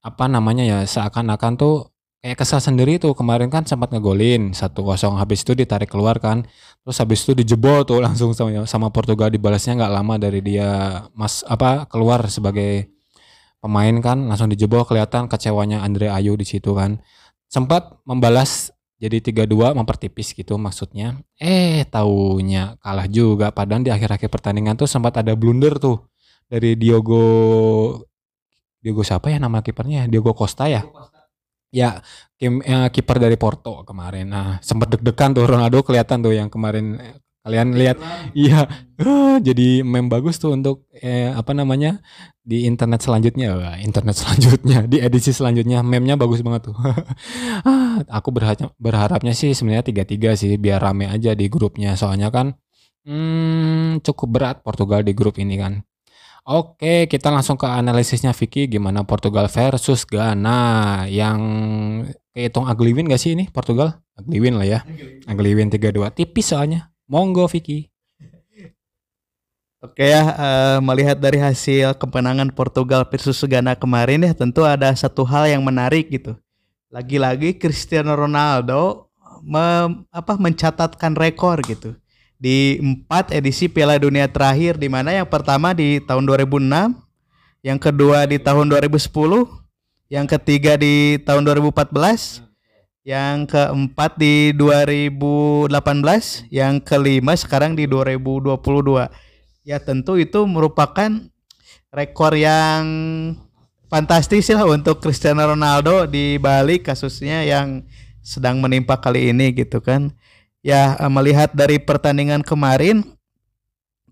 apa 0.04 0.24
namanya 0.28 0.62
ya 0.68 0.78
seakan-akan 0.84 1.56
tuh 1.56 1.88
kayak 2.20 2.44
kesal 2.44 2.60
sendiri 2.60 3.00
tuh. 3.00 3.16
Kemarin 3.16 3.48
kan 3.48 3.64
sempat 3.64 3.88
ngegolin. 3.96 4.52
Satu 4.52 4.84
kosong. 4.84 5.16
Habis 5.16 5.48
itu 5.48 5.56
ditarik 5.56 5.88
keluar 5.88 6.20
kan. 6.20 6.44
Terus 6.84 7.00
habis 7.00 7.24
itu 7.24 7.32
dijebol 7.32 7.88
tuh 7.88 8.04
langsung 8.04 8.36
sama, 8.36 8.68
sama 8.68 8.92
Portugal. 8.92 9.32
Dibalasnya 9.32 9.72
nggak 9.80 9.92
lama 10.04 10.14
dari 10.20 10.44
dia 10.44 11.00
mas 11.16 11.40
apa 11.48 11.88
keluar 11.88 12.28
sebagai 12.28 12.97
pemain 13.58 13.94
kan 14.02 14.26
langsung 14.26 14.50
dijebol 14.50 14.86
kelihatan 14.86 15.26
kecewanya 15.26 15.82
Andre 15.82 16.10
Ayu 16.10 16.34
di 16.38 16.46
situ 16.46 16.74
kan. 16.74 17.02
Sempat 17.48 18.00
membalas 18.04 18.70
jadi 18.98 19.22
3-2 19.22 19.78
mempertipis 19.78 20.34
gitu 20.34 20.58
maksudnya. 20.58 21.18
Eh 21.38 21.86
taunya 21.86 22.74
kalah 22.82 23.06
juga 23.06 23.54
padahal 23.54 23.86
di 23.86 23.94
akhir-akhir 23.94 24.28
pertandingan 24.28 24.74
tuh 24.74 24.90
sempat 24.90 25.22
ada 25.22 25.38
blunder 25.38 25.78
tuh 25.78 26.02
dari 26.50 26.74
Diogo 26.74 27.22
Diogo 28.82 29.02
siapa 29.02 29.30
ya 29.30 29.38
nama 29.42 29.62
kipernya? 29.62 30.06
Diogo 30.10 30.34
Costa 30.34 30.66
ya? 30.70 30.86
Ya, 31.68 32.00
kim, 32.40 32.64
ya 32.64 32.88
kiper 32.88 33.20
dari 33.20 33.36
Porto 33.36 33.84
kemarin. 33.84 34.32
Nah, 34.32 34.56
sempat 34.64 34.88
deg-degan 34.88 35.36
tuh 35.36 35.44
Ronaldo 35.44 35.84
kelihatan 35.84 36.24
tuh 36.24 36.32
yang 36.32 36.48
kemarin 36.48 36.96
kalian 37.48 37.72
lihat 37.72 37.96
iya. 38.36 38.68
Uh, 39.00 39.40
jadi 39.40 39.80
meme 39.80 40.12
bagus 40.12 40.36
tuh 40.36 40.52
untuk 40.52 40.84
eh, 40.92 41.32
apa 41.32 41.56
namanya 41.56 42.04
di 42.44 42.68
internet 42.68 43.00
selanjutnya. 43.00 43.80
Internet 43.80 44.16
selanjutnya 44.20 44.84
di 44.84 45.00
edisi 45.00 45.32
selanjutnya. 45.32 45.80
Meme-nya 45.80 46.20
bagus 46.20 46.44
banget 46.44 46.68
tuh. 46.72 46.76
Ah, 47.68 48.00
aku 48.12 48.30
berharap 48.30 48.76
berharapnya 48.78 49.34
sih 49.34 49.56
sebenarnya 49.56 49.84
tiga 49.88 50.04
tiga 50.06 50.30
sih 50.38 50.60
biar 50.60 50.78
rame 50.78 51.08
aja 51.08 51.32
di 51.32 51.48
grupnya. 51.50 51.96
Soalnya 51.96 52.28
kan 52.28 52.54
hmm, 53.08 54.04
cukup 54.04 54.28
berat 54.28 54.56
Portugal 54.60 55.00
di 55.00 55.16
grup 55.16 55.40
ini 55.40 55.56
kan. 55.56 55.82
Oke, 56.48 57.04
kita 57.12 57.28
langsung 57.28 57.60
ke 57.60 57.68
analisisnya 57.68 58.32
Vicky. 58.32 58.72
Gimana 58.72 59.04
Portugal 59.04 59.52
versus 59.52 60.08
Ghana? 60.08 61.04
Yang 61.12 61.40
kehitung 62.32 62.64
ugly 62.64 62.96
win 62.96 63.04
gak 63.04 63.20
sih 63.20 63.36
ini 63.36 63.52
Portugal? 63.52 64.00
Ugly 64.16 64.38
win 64.40 64.54
lah 64.56 64.64
ya. 64.64 64.80
Ugly 65.28 65.52
win. 65.52 65.68
3-2. 65.68 66.08
Tipis 66.16 66.48
soalnya. 66.48 66.88
Monggo 67.08 67.48
Vicky. 67.48 67.88
Oke 69.78 70.10
ya, 70.10 70.22
uh, 70.34 70.78
melihat 70.82 71.16
dari 71.16 71.38
hasil 71.38 71.94
kemenangan 71.96 72.50
Portugal 72.52 73.06
versus 73.06 73.38
Ghana 73.46 73.78
kemarin 73.78 74.26
ya 74.26 74.34
tentu 74.34 74.66
ada 74.66 74.90
satu 74.92 75.22
hal 75.24 75.48
yang 75.48 75.62
menarik 75.62 76.10
gitu. 76.12 76.34
Lagi-lagi 76.90 77.56
Cristiano 77.56 78.12
Ronaldo 78.12 79.08
me, 79.40 80.02
apa 80.10 80.34
mencatatkan 80.34 81.14
rekor 81.14 81.62
gitu 81.62 81.94
di 82.38 82.78
empat 82.82 83.30
edisi 83.34 83.70
Piala 83.70 83.98
Dunia 83.98 84.26
terakhir 84.30 84.78
di 84.78 84.90
mana 84.90 85.14
yang 85.14 85.30
pertama 85.30 85.70
di 85.70 86.02
tahun 86.02 86.26
2006, 86.26 86.94
yang 87.62 87.78
kedua 87.78 88.26
di 88.26 88.38
tahun 88.42 88.66
2010, 88.70 88.98
yang 90.10 90.26
ketiga 90.26 90.74
di 90.74 91.22
tahun 91.22 91.46
2014, 91.46 92.47
yang 93.08 93.48
keempat 93.48 94.20
di 94.20 94.52
2018, 94.52 95.72
yang 96.52 96.76
kelima 96.76 97.32
sekarang 97.32 97.72
di 97.72 97.88
2022. 97.88 99.08
Ya 99.64 99.80
tentu 99.80 100.20
itu 100.20 100.44
merupakan 100.44 101.08
rekor 101.88 102.36
yang 102.36 102.84
fantastis 103.88 104.52
lah 104.52 104.68
untuk 104.68 105.00
Cristiano 105.00 105.40
Ronaldo 105.40 106.04
di 106.04 106.36
balik 106.36 106.92
kasusnya 106.92 107.48
yang 107.48 107.88
sedang 108.20 108.60
menimpa 108.60 109.00
kali 109.00 109.32
ini 109.32 109.56
gitu 109.56 109.80
kan. 109.80 110.12
Ya 110.60 111.00
melihat 111.08 111.56
dari 111.56 111.80
pertandingan 111.80 112.44
kemarin 112.44 113.08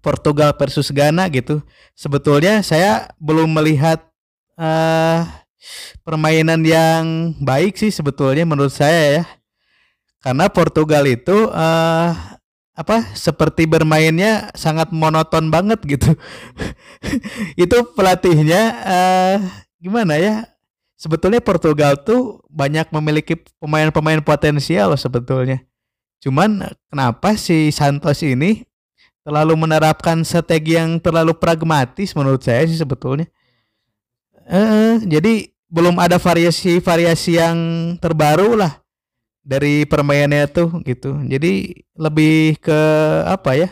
Portugal 0.01 0.57
versus 0.57 0.89
Ghana 0.89 1.29
gitu. 1.37 1.61
Sebetulnya 1.93 2.65
saya 2.65 3.13
belum 3.21 3.53
melihat 3.61 4.09
uh, 4.57 5.45
permainan 6.03 6.63
yang 6.63 7.35
baik 7.43 7.79
sih 7.79 7.91
sebetulnya 7.91 8.47
menurut 8.47 8.73
saya 8.73 9.23
ya. 9.23 9.25
Karena 10.23 10.51
Portugal 10.51 11.07
itu 11.07 11.51
uh, 11.55 12.11
apa 12.77 12.97
seperti 13.17 13.65
bermainnya 13.65 14.53
sangat 14.53 14.93
monoton 14.93 15.49
banget 15.49 15.81
gitu. 15.87 16.13
itu 17.63 17.77
pelatihnya 17.97 18.63
uh, 18.85 19.37
gimana 19.81 20.19
ya? 20.19 20.45
Sebetulnya 20.97 21.45
Portugal 21.45 21.95
tuh 22.01 22.41
banyak 22.49 22.89
memiliki 22.89 23.37
pemain-pemain 23.61 24.21
potensial 24.25 24.97
sebetulnya. 24.97 25.61
Cuman 26.25 26.73
kenapa 26.89 27.37
si 27.37 27.69
Santos 27.69 28.25
ini 28.25 28.65
terlalu 29.27 29.59
menerapkan 29.59 30.23
strategi 30.23 30.79
yang 30.79 31.03
terlalu 31.03 31.35
pragmatis 31.37 32.15
menurut 32.15 32.41
saya 32.41 32.65
sih 32.65 32.79
sebetulnya. 32.79 33.27
Uh, 34.47 35.03
jadi 35.03 35.51
belum 35.67 35.99
ada 35.99 36.17
variasi-variasi 36.17 37.43
yang 37.43 37.59
terbaru 37.99 38.55
lah 38.55 38.79
dari 39.43 39.87
permainannya 39.87 40.47
tuh 40.51 40.83
gitu. 40.83 41.19
Jadi 41.27 41.83
lebih 41.95 42.59
ke 42.59 42.81
apa 43.27 43.55
ya? 43.55 43.69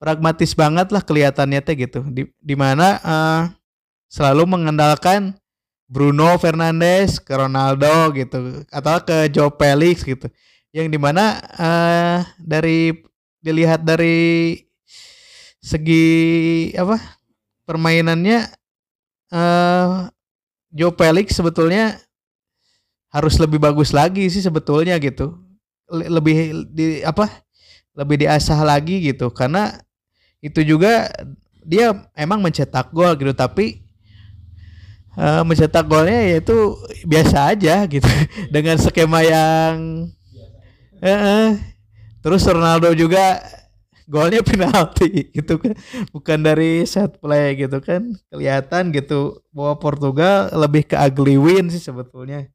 Pragmatis 0.00 0.56
banget 0.56 0.88
lah 0.90 1.02
kelihatannya 1.02 1.60
teh 1.60 1.76
gitu. 1.76 2.00
Di 2.06 2.26
di 2.38 2.54
mana 2.54 2.98
uh, 3.02 3.42
selalu 4.10 4.46
mengandalkan 4.58 5.34
Bruno 5.90 6.38
Fernandes 6.38 7.18
ke 7.18 7.34
Ronaldo 7.34 8.14
gitu 8.14 8.62
atau 8.70 9.02
ke 9.02 9.26
Joe 9.30 9.50
Felix 9.50 10.06
gitu. 10.06 10.30
Yang 10.70 10.86
di 10.94 10.98
mana 11.02 11.42
uh, 11.58 12.18
dari 12.38 12.94
dilihat 13.42 13.82
dari 13.82 14.54
segi 15.60 16.70
apa 16.72 16.96
permainannya 17.68 18.48
uh, 19.34 20.08
Joe 20.70 20.94
Felix 20.94 21.34
sebetulnya 21.34 21.98
harus 23.10 23.36
lebih 23.42 23.58
bagus 23.58 23.90
lagi 23.90 24.26
sih 24.30 24.42
sebetulnya 24.42 24.94
gitu. 25.02 25.34
Lebih 25.90 26.70
di 26.70 27.02
apa? 27.02 27.26
Lebih 27.98 28.22
diasah 28.26 28.62
lagi 28.62 29.02
gitu 29.02 29.34
karena 29.34 29.74
itu 30.40 30.62
juga 30.64 31.10
dia 31.60 31.92
emang 32.16 32.40
mencetak 32.40 32.88
gol 32.94 33.12
gitu 33.20 33.36
tapi 33.36 33.84
uh, 35.20 35.44
mencetak 35.44 35.84
golnya 35.84 36.32
yaitu 36.32 36.76
biasa 37.04 37.52
aja 37.52 37.84
gitu 37.84 38.08
dengan 38.54 38.80
skema 38.80 39.20
yang 39.20 40.08
uh, 41.04 41.56
terus 42.24 42.44
Ronaldo 42.48 42.92
juga 42.96 43.40
golnya 44.10 44.42
penalti 44.48 45.30
gitu 45.30 45.62
kan. 45.62 45.78
Bukan 46.10 46.38
dari 46.42 46.82
set 46.82 47.22
play 47.22 47.54
gitu 47.54 47.78
kan. 47.78 48.18
Kelihatan 48.34 48.90
gitu 48.90 49.38
bahwa 49.54 49.78
Portugal 49.78 50.50
lebih 50.50 50.90
ke 50.90 50.98
ugly 50.98 51.38
win 51.38 51.70
sih 51.70 51.78
sebetulnya. 51.78 52.50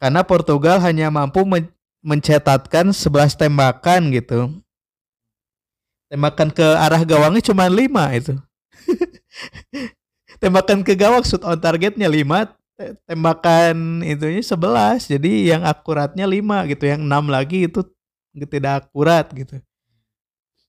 Karena 0.00 0.24
Portugal 0.24 0.80
hanya 0.80 1.12
mampu 1.12 1.44
men 1.44 1.68
mencetatkan 2.00 2.94
11 2.94 3.36
tembakan 3.36 4.14
gitu. 4.14 4.48
Tembakan 6.08 6.48
ke 6.48 6.64
arah 6.64 7.04
gawangnya 7.04 7.42
cuma 7.44 7.68
5 7.68 7.84
itu. 8.16 8.34
Tembakan 10.42 10.80
ke 10.86 10.96
gawang 10.96 11.26
shoot 11.26 11.44
on 11.44 11.58
targetnya 11.58 12.08
5 12.08 12.56
tembakan 13.10 14.06
itunya 14.06 14.38
11 14.38 15.10
jadi 15.18 15.32
yang 15.50 15.62
akuratnya 15.66 16.30
5 16.30 16.70
gitu 16.70 16.84
yang 16.86 17.02
6 17.02 17.26
lagi 17.26 17.66
itu 17.66 17.82
tidak 18.46 18.86
akurat 18.86 19.26
gitu. 19.34 19.58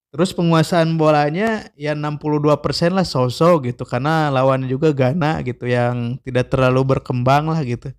Terus 0.10 0.34
penguasaan 0.34 0.98
bolanya 0.98 1.70
ya 1.78 1.94
62% 1.94 2.98
lah 2.98 3.06
sosok 3.06 3.70
gitu 3.70 3.86
karena 3.86 4.34
lawannya 4.34 4.66
juga 4.66 4.90
Ghana 4.90 5.46
gitu 5.46 5.70
yang 5.70 6.18
tidak 6.26 6.50
terlalu 6.50 6.98
berkembang 6.98 7.46
lah 7.46 7.62
gitu. 7.62 7.94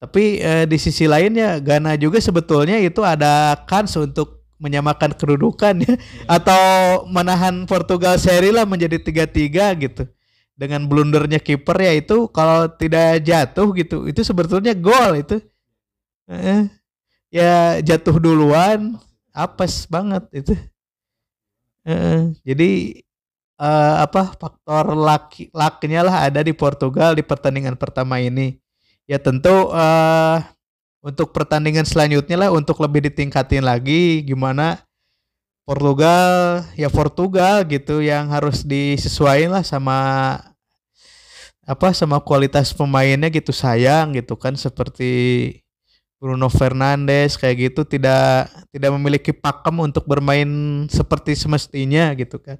Tapi 0.00 0.40
eh, 0.40 0.64
di 0.64 0.80
sisi 0.80 1.04
lain 1.04 1.36
ya 1.36 1.60
Ghana 1.60 2.00
juga 2.00 2.16
sebetulnya 2.16 2.80
itu 2.80 3.04
ada 3.04 3.60
kans 3.68 3.92
untuk 4.00 4.40
menyamakan 4.56 5.12
kedudukan 5.12 5.84
ya 5.84 5.94
atau 6.40 7.04
menahan 7.12 7.68
Portugal 7.68 8.16
seri 8.16 8.48
lah 8.48 8.64
menjadi 8.64 8.96
tiga-tiga 8.96 9.76
gitu. 9.76 10.08
Dengan 10.56 10.88
blundernya 10.88 11.38
kiper 11.44 11.76
ya 11.76 11.92
itu 11.92 12.24
kalau 12.32 12.72
tidak 12.72 13.20
jatuh 13.20 13.68
gitu 13.76 14.08
itu 14.08 14.24
sebetulnya 14.24 14.72
gol 14.72 15.12
itu. 15.12 15.44
Eh, 16.24 16.72
ya 17.28 17.84
jatuh 17.84 18.16
duluan 18.16 18.96
apes 19.36 19.84
banget 19.84 20.24
itu. 20.32 20.56
Uh, 21.88 22.36
jadi 22.44 23.00
uh, 23.56 24.04
apa 24.04 24.36
faktor 24.36 24.92
laki 24.92 25.48
lakinya 25.56 26.04
lah 26.04 26.16
ada 26.28 26.44
di 26.44 26.52
Portugal 26.52 27.16
di 27.16 27.24
pertandingan 27.24 27.80
pertama 27.80 28.20
ini. 28.20 28.60
Ya 29.08 29.16
tentu 29.16 29.72
uh, 29.72 30.38
untuk 31.00 31.32
pertandingan 31.32 31.88
selanjutnya 31.88 32.36
lah 32.36 32.50
untuk 32.52 32.76
lebih 32.84 33.08
ditingkatin 33.08 33.64
lagi 33.64 34.20
gimana 34.20 34.84
Portugal 35.64 36.64
ya 36.76 36.88
Portugal 36.92 37.64
gitu 37.64 38.04
yang 38.04 38.28
harus 38.28 38.64
disesuaikan 38.64 39.60
lah 39.60 39.64
sama 39.64 39.96
apa 41.68 41.92
sama 41.92 42.16
kualitas 42.24 42.72
pemainnya 42.72 43.28
gitu 43.28 43.52
sayang 43.52 44.16
gitu 44.16 44.36
kan 44.40 44.56
seperti 44.56 45.12
Bruno 46.18 46.50
Fernandes 46.50 47.38
kayak 47.38 47.70
gitu 47.70 47.86
tidak 47.86 48.50
tidak 48.74 48.90
memiliki 48.98 49.30
pakem 49.30 49.78
untuk 49.78 50.02
bermain 50.02 50.50
seperti 50.90 51.38
semestinya 51.38 52.10
gitu 52.18 52.42
kan. 52.42 52.58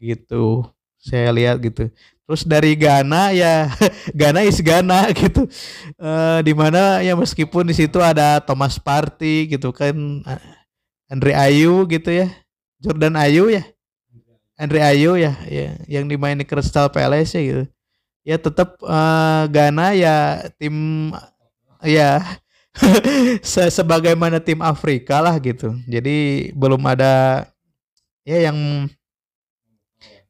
Gitu 0.00 0.64
saya 1.06 1.30
lihat 1.30 1.62
gitu. 1.62 1.92
Terus 2.26 2.42
dari 2.42 2.74
Ghana 2.74 3.30
ya 3.30 3.70
Ghana 4.18 4.42
is 4.42 4.58
Ghana 4.58 5.12
gitu. 5.14 5.46
E, 5.94 6.10
di 6.42 6.52
mana 6.56 7.04
ya 7.04 7.14
meskipun 7.14 7.68
di 7.70 7.74
situ 7.76 8.02
ada 8.02 8.42
Thomas 8.42 8.80
Partey 8.80 9.46
gitu 9.46 9.70
kan 9.70 9.94
Andre 11.06 11.38
Ayu 11.38 11.86
gitu 11.86 12.10
ya 12.10 12.26
Jordan 12.82 13.14
Ayu 13.14 13.46
ya 13.54 13.62
Andre 14.56 14.80
Ayu 14.80 15.20
ya, 15.20 15.36
ya 15.46 15.76
yang 15.84 16.08
dimain 16.08 16.40
di 16.40 16.48
Crystal 16.48 16.88
Palace 16.88 17.36
ya 17.36 17.42
gitu. 17.44 17.64
Ya 18.26 18.36
tetap 18.40 18.80
uh, 18.82 19.44
Ghana 19.52 19.94
ya 19.94 20.48
tim 20.58 21.12
ya 21.84 22.24
Se 23.42 23.62
sebagaimana 23.72 24.40
tim 24.40 24.60
Afrika 24.60 25.24
lah 25.24 25.36
gitu. 25.40 25.76
Jadi 25.88 26.50
belum 26.52 26.82
ada 26.84 27.44
ya 28.26 28.50
yang 28.50 28.88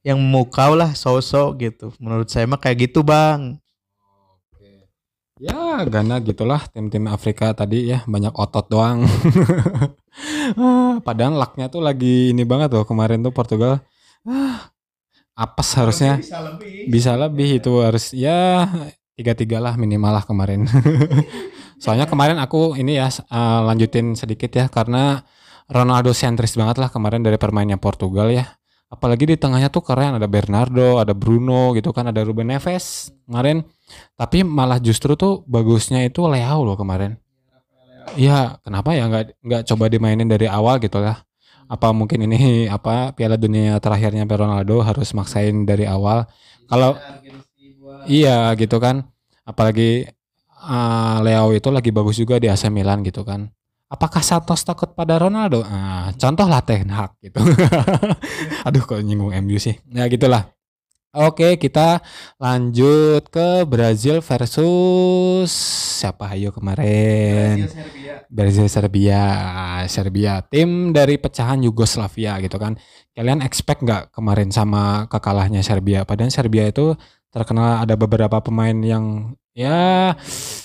yang 0.06 0.18
mukau 0.22 0.78
lah 0.78 0.94
sosok 0.94 1.58
gitu. 1.58 1.86
Menurut 1.98 2.30
saya 2.30 2.46
mah 2.46 2.60
kayak 2.62 2.90
gitu 2.90 3.02
bang. 3.02 3.58
Ya 5.36 5.84
Ghana 5.84 6.24
gitulah 6.24 6.64
tim-tim 6.72 7.04
Afrika 7.12 7.52
tadi 7.52 7.92
ya 7.92 8.00
banyak 8.08 8.32
otot 8.32 8.66
doang. 8.70 9.04
Ah, 10.56 10.96
padahal 11.04 11.36
laknya 11.36 11.68
tuh 11.68 11.84
lagi 11.84 12.32
ini 12.32 12.40
banget 12.48 12.72
tuh 12.72 12.88
kemarin 12.88 13.20
tuh 13.20 13.36
Portugal. 13.36 13.84
Ah, 14.24 14.72
apes 15.36 15.76
harusnya 15.76 16.24
bisa 16.24 16.40
lebih, 16.40 16.72
bisa 16.88 17.12
lebih 17.20 17.48
itu 17.60 17.72
harus 17.84 18.16
ya 18.16 18.64
tiga 19.12 19.36
tiga 19.36 19.60
lah 19.60 19.76
minimal 19.76 20.16
lah 20.16 20.24
kemarin. 20.24 20.64
Soalnya 21.76 22.08
kemarin 22.08 22.40
aku 22.40 22.74
ini 22.80 22.96
ya 22.96 23.12
uh, 23.12 23.60
lanjutin 23.68 24.16
sedikit 24.16 24.48
ya 24.52 24.66
karena 24.72 25.20
Ronaldo 25.66 26.14
sentris 26.14 26.54
banget 26.54 26.78
lah 26.78 26.88
kemarin 26.88 27.20
dari 27.20 27.36
permainnya 27.36 27.76
Portugal 27.76 28.30
ya. 28.30 28.46
Apalagi 28.86 29.26
di 29.26 29.36
tengahnya 29.36 29.66
tuh 29.66 29.82
keren 29.82 30.14
ada 30.14 30.30
Bernardo, 30.30 31.02
ada 31.02 31.10
Bruno 31.10 31.74
gitu 31.74 31.90
kan, 31.90 32.06
ada 32.06 32.22
Ruben 32.22 32.54
Neves 32.54 33.10
kemarin. 33.26 33.66
Tapi 34.14 34.46
malah 34.46 34.78
justru 34.78 35.18
tuh 35.18 35.42
bagusnya 35.50 36.06
itu 36.06 36.22
Leao 36.30 36.62
loh 36.62 36.78
kemarin. 36.78 37.18
Iya, 38.14 38.62
kenapa 38.62 38.94
ya 38.94 39.10
nggak 39.10 39.42
nggak 39.42 39.62
coba 39.66 39.90
dimainin 39.90 40.30
dari 40.30 40.46
awal 40.46 40.78
gitu 40.78 41.02
lah. 41.02 41.18
Apa 41.66 41.90
mungkin 41.90 42.30
ini 42.30 42.38
apa 42.76 43.10
Piala 43.18 43.34
Dunia 43.34 43.82
terakhirnya 43.82 44.22
Ronaldo 44.22 44.86
harus 44.86 45.10
maksain 45.18 45.66
dari 45.66 45.82
awal. 45.82 46.30
Kalau 46.70 46.94
iya 48.06 48.54
gitu 48.54 48.78
kan. 48.78 49.02
Apalagi 49.42 50.06
uh, 50.62 51.18
Leo 51.20 51.52
itu 51.52 51.68
lagi 51.68 51.90
bagus 51.92 52.16
juga 52.16 52.40
di 52.40 52.48
AC 52.48 52.68
Milan 52.72 53.04
gitu 53.04 53.26
kan. 53.26 53.48
Apakah 53.86 54.18
Santos 54.18 54.66
takut 54.66 54.90
pada 54.98 55.14
Ronaldo? 55.14 55.62
Nah, 55.62 56.10
contoh 56.18 56.46
lah 56.50 56.58
Ten 56.66 56.90
Hag 56.90 57.14
gitu. 57.22 57.38
Aduh 58.66 58.82
kok 58.82 58.98
nyinggung 58.98 59.30
MU 59.46 59.62
sih. 59.62 59.78
Ya 59.94 60.10
gitulah. 60.10 60.56
Oke, 61.16 61.56
kita 61.56 62.04
lanjut 62.36 63.24
ke 63.32 63.64
Brazil 63.64 64.20
versus 64.20 65.48
siapa 65.96 66.36
ayo 66.36 66.52
kemarin? 66.52 67.56
Brazil 67.56 67.72
Serbia. 67.72 68.14
Brazil 68.28 68.66
Serbia. 68.68 69.22
Serbia, 69.88 70.32
tim 70.44 70.92
dari 70.92 71.16
pecahan 71.16 71.64
Yugoslavia 71.64 72.36
gitu 72.44 72.60
kan. 72.60 72.76
Kalian 73.16 73.40
expect 73.40 73.80
nggak 73.80 74.12
kemarin 74.12 74.52
sama 74.52 75.08
kekalahnya 75.08 75.64
Serbia? 75.64 76.04
Padahal 76.04 76.28
Serbia 76.28 76.68
itu 76.68 76.92
terkenal 77.36 77.84
ada 77.84 77.92
beberapa 78.00 78.40
pemain 78.40 78.72
yang 78.72 79.36
ya 79.52 80.16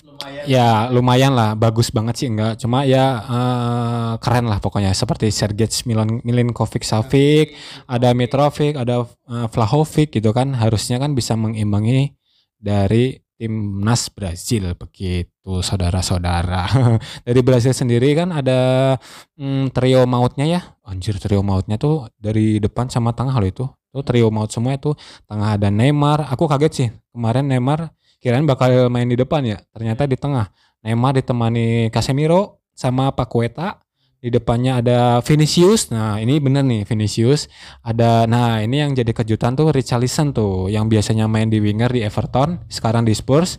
lumayan. 0.07 0.43
ya 0.47 0.67
lumayan 0.87 1.35
lah 1.35 1.51
bagus 1.59 1.91
banget 1.91 2.15
sih 2.23 2.27
enggak. 2.31 2.55
Cuma 2.63 2.87
ya 2.87 3.19
uh, 3.27 4.13
keren 4.23 4.47
lah 4.47 4.63
pokoknya. 4.63 4.95
Seperti 4.95 5.27
Sergej 5.27 5.83
Milan 5.83 6.23
Milinkovic 6.23 6.87
Savic 6.87 7.51
ada 7.91 8.15
Mitrovic 8.15 8.79
ada 8.79 9.03
uh, 9.03 9.47
Vlahovic 9.51 10.15
gitu 10.15 10.31
kan. 10.31 10.55
Harusnya 10.55 10.95
kan 10.95 11.11
bisa 11.11 11.35
mengimbangi 11.35 12.15
dari 12.55 13.19
timnas 13.41 14.07
Brazil 14.13 14.77
begitu 14.77 15.65
saudara-saudara. 15.65 16.69
Dari 17.25 17.41
Brazil 17.41 17.73
sendiri 17.73 18.13
kan 18.13 18.29
ada 18.29 18.93
mm, 19.33 19.73
trio 19.73 20.05
mautnya 20.05 20.45
ya 20.45 20.61
anjir 20.91 21.15
trio 21.15 21.39
mautnya 21.39 21.79
tuh 21.79 22.11
dari 22.19 22.59
depan 22.59 22.91
sama 22.91 23.15
tengah 23.15 23.39
loh 23.39 23.47
itu. 23.47 23.65
Tuh 23.91 24.03
trio 24.03 24.27
maut 24.27 24.51
semua 24.51 24.75
itu 24.75 24.91
tengah 25.25 25.55
ada 25.55 25.71
Neymar. 25.71 26.27
Aku 26.35 26.51
kaget 26.51 26.71
sih 26.75 26.87
kemarin 27.15 27.47
Neymar 27.47 27.95
kirain 28.19 28.45
bakal 28.45 28.91
main 28.91 29.07
di 29.07 29.15
depan 29.15 29.41
ya 29.47 29.57
ternyata 29.71 30.03
di 30.03 30.19
tengah. 30.19 30.51
Neymar 30.83 31.23
ditemani 31.23 31.87
Casemiro 31.89 32.61
sama 32.75 33.15
Paqueta 33.15 33.79
di 34.21 34.29
depannya 34.29 34.83
ada 34.83 35.19
Vinicius. 35.25 35.89
Nah 35.89 36.21
ini 36.21 36.37
bener 36.37 36.61
nih 36.61 36.85
Vinicius 36.85 37.49
ada 37.81 38.29
nah 38.29 38.61
ini 38.61 38.83
yang 38.83 38.93
jadi 38.93 39.09
kejutan 39.09 39.57
tuh 39.57 39.73
Richarlison 39.73 40.35
tuh 40.35 40.69
yang 40.69 40.85
biasanya 40.91 41.25
main 41.25 41.49
di 41.49 41.57
winger 41.57 41.89
di 41.89 42.05
Everton 42.05 42.61
sekarang 42.69 43.07
di 43.07 43.15
Spurs. 43.17 43.57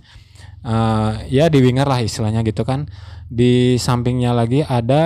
Uh, 0.63 1.19
ya 1.27 1.51
di 1.51 1.59
winger 1.59 1.83
lah 1.83 1.99
istilahnya 1.99 2.47
gitu 2.47 2.63
kan 2.63 2.87
di 3.33 3.81
sampingnya 3.81 4.37
lagi 4.37 4.61
ada 4.61 5.03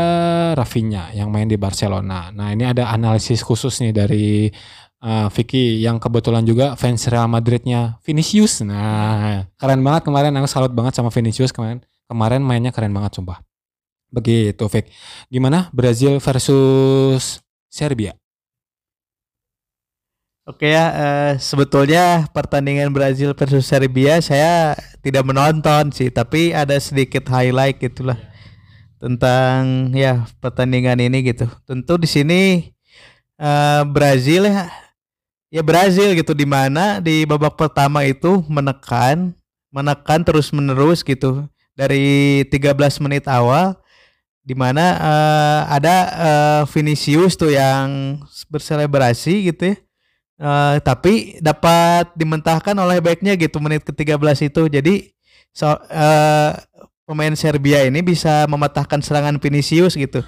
Rafinha 0.58 1.14
yang 1.14 1.30
main 1.30 1.46
di 1.46 1.54
Barcelona 1.54 2.34
nah 2.34 2.50
ini 2.50 2.66
ada 2.66 2.90
analisis 2.90 3.46
khusus 3.46 3.78
nih 3.78 3.94
dari 3.94 4.50
uh, 5.06 5.28
Vicky 5.30 5.82
yang 5.82 6.02
kebetulan 6.02 6.42
juga 6.46 6.74
fans 6.74 7.06
Real 7.06 7.30
Madridnya 7.30 8.02
Vinicius. 8.02 8.66
Nah, 8.66 9.46
keren 9.54 9.80
banget 9.86 10.08
kemarin 10.08 10.34
aku 10.34 10.48
salut 10.50 10.72
banget 10.74 10.98
sama 10.98 11.14
Vinicius 11.14 11.54
kemarin. 11.54 11.82
Kemarin 12.06 12.42
mainnya 12.42 12.70
keren 12.74 12.94
banget 12.94 13.18
sumpah. 13.18 13.42
Begitu 14.10 14.64
Vic. 14.70 14.86
Gimana 15.30 15.70
Brazil 15.74 16.22
versus 16.22 17.42
Serbia? 17.66 18.14
Oke 20.46 20.70
ya, 20.70 20.84
uh, 20.94 21.32
sebetulnya 21.42 22.30
pertandingan 22.30 22.94
Brazil 22.94 23.34
versus 23.34 23.66
Serbia 23.66 24.22
saya 24.22 24.78
tidak 25.02 25.26
menonton 25.26 25.90
sih, 25.90 26.06
tapi 26.06 26.54
ada 26.54 26.78
sedikit 26.78 27.26
highlight 27.26 27.82
gitulah 27.82 28.14
tentang 29.02 29.90
ya 29.90 30.22
pertandingan 30.38 31.02
ini 31.02 31.34
gitu. 31.34 31.50
Tentu 31.66 31.98
di 31.98 32.06
sini 32.06 32.40
uh, 33.42 33.82
Brazil 33.90 34.46
ya 34.46 34.70
ya 35.50 35.66
Brazil 35.66 36.14
gitu 36.14 36.30
di 36.30 36.46
mana 36.46 37.02
di 37.02 37.26
babak 37.26 37.58
pertama 37.58 38.06
itu 38.06 38.38
menekan 38.46 39.34
menekan 39.74 40.22
terus 40.22 40.54
menerus 40.54 41.02
gitu 41.02 41.42
dari 41.74 42.46
13 42.54 43.02
menit 43.02 43.26
awal 43.26 43.74
di 44.46 44.54
mana 44.54 44.94
uh, 44.94 45.60
ada 45.74 45.96
uh, 46.14 46.62
Vinicius 46.70 47.34
tuh 47.34 47.50
yang 47.50 48.22
berselebrasi 48.46 49.50
gitu 49.50 49.74
ya. 49.74 49.85
Uh, 50.36 50.76
tapi 50.84 51.40
dapat 51.40 52.12
dimentahkan 52.12 52.76
oleh 52.76 53.00
backnya 53.00 53.32
gitu 53.40 53.56
menit 53.56 53.88
ke-13 53.88 54.52
itu. 54.52 54.62
Jadi 54.68 54.94
so, 55.48 55.64
uh, 55.72 56.52
pemain 57.08 57.32
Serbia 57.32 57.88
ini 57.88 58.04
bisa 58.04 58.44
mematahkan 58.44 59.00
serangan 59.00 59.40
Vinicius 59.40 59.96
gitu. 59.96 60.20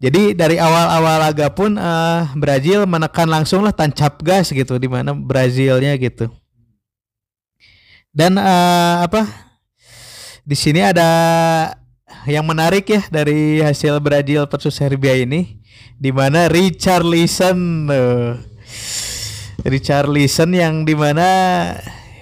Jadi 0.00 0.32
dari 0.36 0.56
awal-awal 0.56 1.30
laga 1.30 1.48
pun 1.52 1.76
uh, 1.76 2.28
Brazil 2.36 2.84
menekan 2.84 3.28
langsung 3.28 3.64
lah 3.64 3.72
tancap 3.72 4.20
gas 4.20 4.52
gitu 4.52 4.76
di 4.76 4.88
mana 4.88 5.12
Brazilnya 5.12 5.96
gitu. 6.00 6.32
Dan 8.14 8.38
uh, 8.38 9.04
apa? 9.04 9.26
Di 10.44 10.52
sini 10.56 10.84
ada 10.84 11.08
yang 12.28 12.44
menarik 12.44 12.88
ya 12.88 13.02
dari 13.08 13.60
hasil 13.60 14.00
Brazil 14.00 14.44
versus 14.44 14.76
Serbia 14.76 15.16
ini 15.16 15.60
di 15.96 16.12
mana 16.12 16.52
Richarlison 16.52 17.88
uh, 17.88 18.36
Richarlison 19.64 20.52
yang 20.52 20.84
di 20.84 20.92
mana 20.92 21.24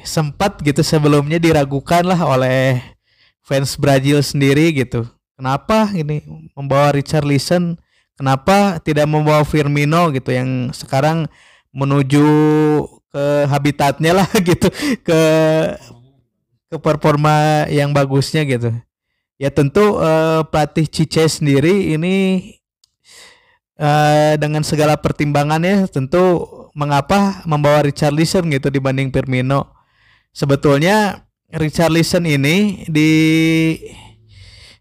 sempat 0.06 0.62
gitu 0.62 0.82
sebelumnya 0.86 1.42
diragukan 1.42 2.06
lah 2.06 2.18
oleh 2.22 2.78
fans 3.42 3.74
Brazil 3.74 4.22
sendiri 4.22 4.70
gitu. 4.70 5.06
Kenapa 5.34 5.90
ini 5.90 6.22
membawa 6.54 6.94
Richarlison? 6.94 7.74
Kenapa 8.14 8.78
tidak 8.78 9.10
membawa 9.10 9.42
Firmino 9.42 10.14
gitu 10.14 10.30
yang 10.30 10.70
sekarang 10.70 11.26
menuju 11.74 12.26
ke 13.10 13.24
habitatnya 13.50 14.22
lah 14.22 14.28
gitu 14.48 14.70
ke 15.02 15.20
ke 16.70 16.76
performa 16.78 17.66
yang 17.66 17.90
bagusnya 17.90 18.46
gitu. 18.46 18.70
Ya 19.34 19.50
tentu 19.50 19.98
uh, 19.98 20.46
pelatih 20.46 20.86
Cice 20.86 21.42
sendiri 21.42 21.90
ini 21.98 22.14
uh, 23.82 24.38
dengan 24.38 24.62
segala 24.62 24.94
pertimbangannya 24.94 25.90
tentu 25.90 26.46
mengapa 26.72 27.44
membawa 27.44 27.84
Richarlison 27.84 28.48
gitu 28.48 28.68
dibanding 28.72 29.12
Firmino. 29.12 29.68
Sebetulnya 30.32 31.28
Richarlison 31.52 32.24
ini 32.24 32.88
di 32.88 33.10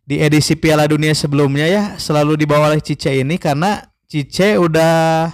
di 0.07 0.15
edisi 0.19 0.55
Piala 0.55 0.87
Dunia 0.87 1.11
sebelumnya 1.11 1.67
ya 1.67 1.83
selalu 1.99 2.39
dibawa 2.39 2.71
oleh 2.71 2.83
Cice 2.83 3.11
ini 3.11 3.35
karena 3.35 3.91
Cice 4.07 4.59
udah 4.59 5.31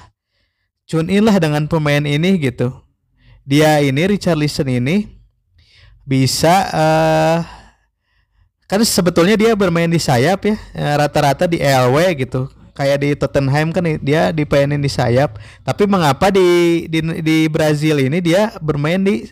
tune 0.90 1.10
in 1.14 1.26
lah 1.26 1.38
dengan 1.38 1.66
pemain 1.70 2.02
ini 2.02 2.38
gitu. 2.42 2.74
Dia 3.48 3.80
ini 3.80 4.18
Richarlison 4.18 4.68
ini 4.68 5.18
bisa 6.04 6.56
uh, 6.74 7.40
kan 8.68 8.84
sebetulnya 8.84 9.40
dia 9.40 9.52
bermain 9.56 9.88
di 9.88 10.00
sayap 10.00 10.44
ya 10.44 10.56
eh, 10.76 10.94
rata-rata 11.00 11.48
di 11.48 11.60
LW 11.60 11.96
gitu 12.28 12.52
kayak 12.78 12.98
di 13.02 13.10
Tottenham 13.18 13.74
kan 13.74 13.82
dia 13.98 14.30
dipainin 14.30 14.78
di 14.78 14.86
sayap 14.86 15.42
tapi 15.66 15.90
mengapa 15.90 16.30
di 16.30 16.86
di 16.86 17.02
di 17.26 17.38
Brazil 17.50 17.98
ini 17.98 18.22
dia 18.22 18.54
bermain 18.62 19.02
di 19.02 19.26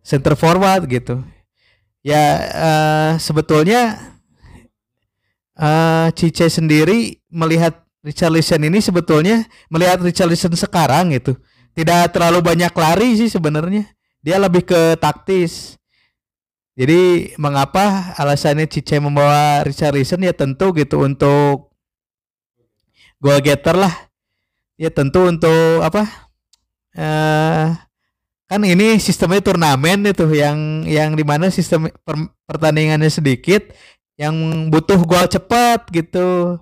center 0.00 0.32
forward 0.32 0.88
gitu. 0.88 1.20
Ya 2.00 2.22
uh, 2.54 3.10
sebetulnya 3.20 3.98
uh, 5.60 6.08
Cice 6.16 6.48
sendiri 6.48 7.20
melihat 7.28 7.84
Richarlison 8.00 8.62
ini 8.62 8.78
sebetulnya 8.80 9.44
melihat 9.68 10.00
Richarlison 10.00 10.54
sekarang 10.56 11.12
gitu 11.12 11.36
tidak 11.76 12.16
terlalu 12.16 12.40
banyak 12.40 12.72
lari 12.72 13.20
sih 13.20 13.28
sebenarnya. 13.28 13.84
Dia 14.24 14.40
lebih 14.40 14.64
ke 14.64 14.96
taktis. 14.96 15.76
Jadi 16.72 17.32
mengapa 17.36 18.16
alasannya 18.16 18.64
Cice 18.64 18.96
membawa 18.96 19.60
Richarlison 19.60 20.24
ya 20.24 20.32
tentu 20.32 20.72
gitu 20.72 21.04
untuk 21.04 21.75
goal 23.20 23.40
getter 23.40 23.76
lah. 23.76 23.94
Ya 24.76 24.92
tentu 24.92 25.24
untuk 25.24 25.80
apa? 25.80 26.04
Uh, 26.96 27.76
kan 28.46 28.62
ini 28.62 28.96
sistemnya 29.02 29.42
turnamen 29.42 30.06
itu 30.06 30.22
yang 30.30 30.86
yang 30.86 31.18
di 31.18 31.26
mana 31.26 31.50
sistem 31.50 31.90
per, 32.06 32.16
pertandingannya 32.46 33.10
sedikit 33.10 33.74
yang 34.16 34.32
butuh 34.70 35.02
gol 35.02 35.26
cepat 35.26 35.90
gitu 35.90 36.56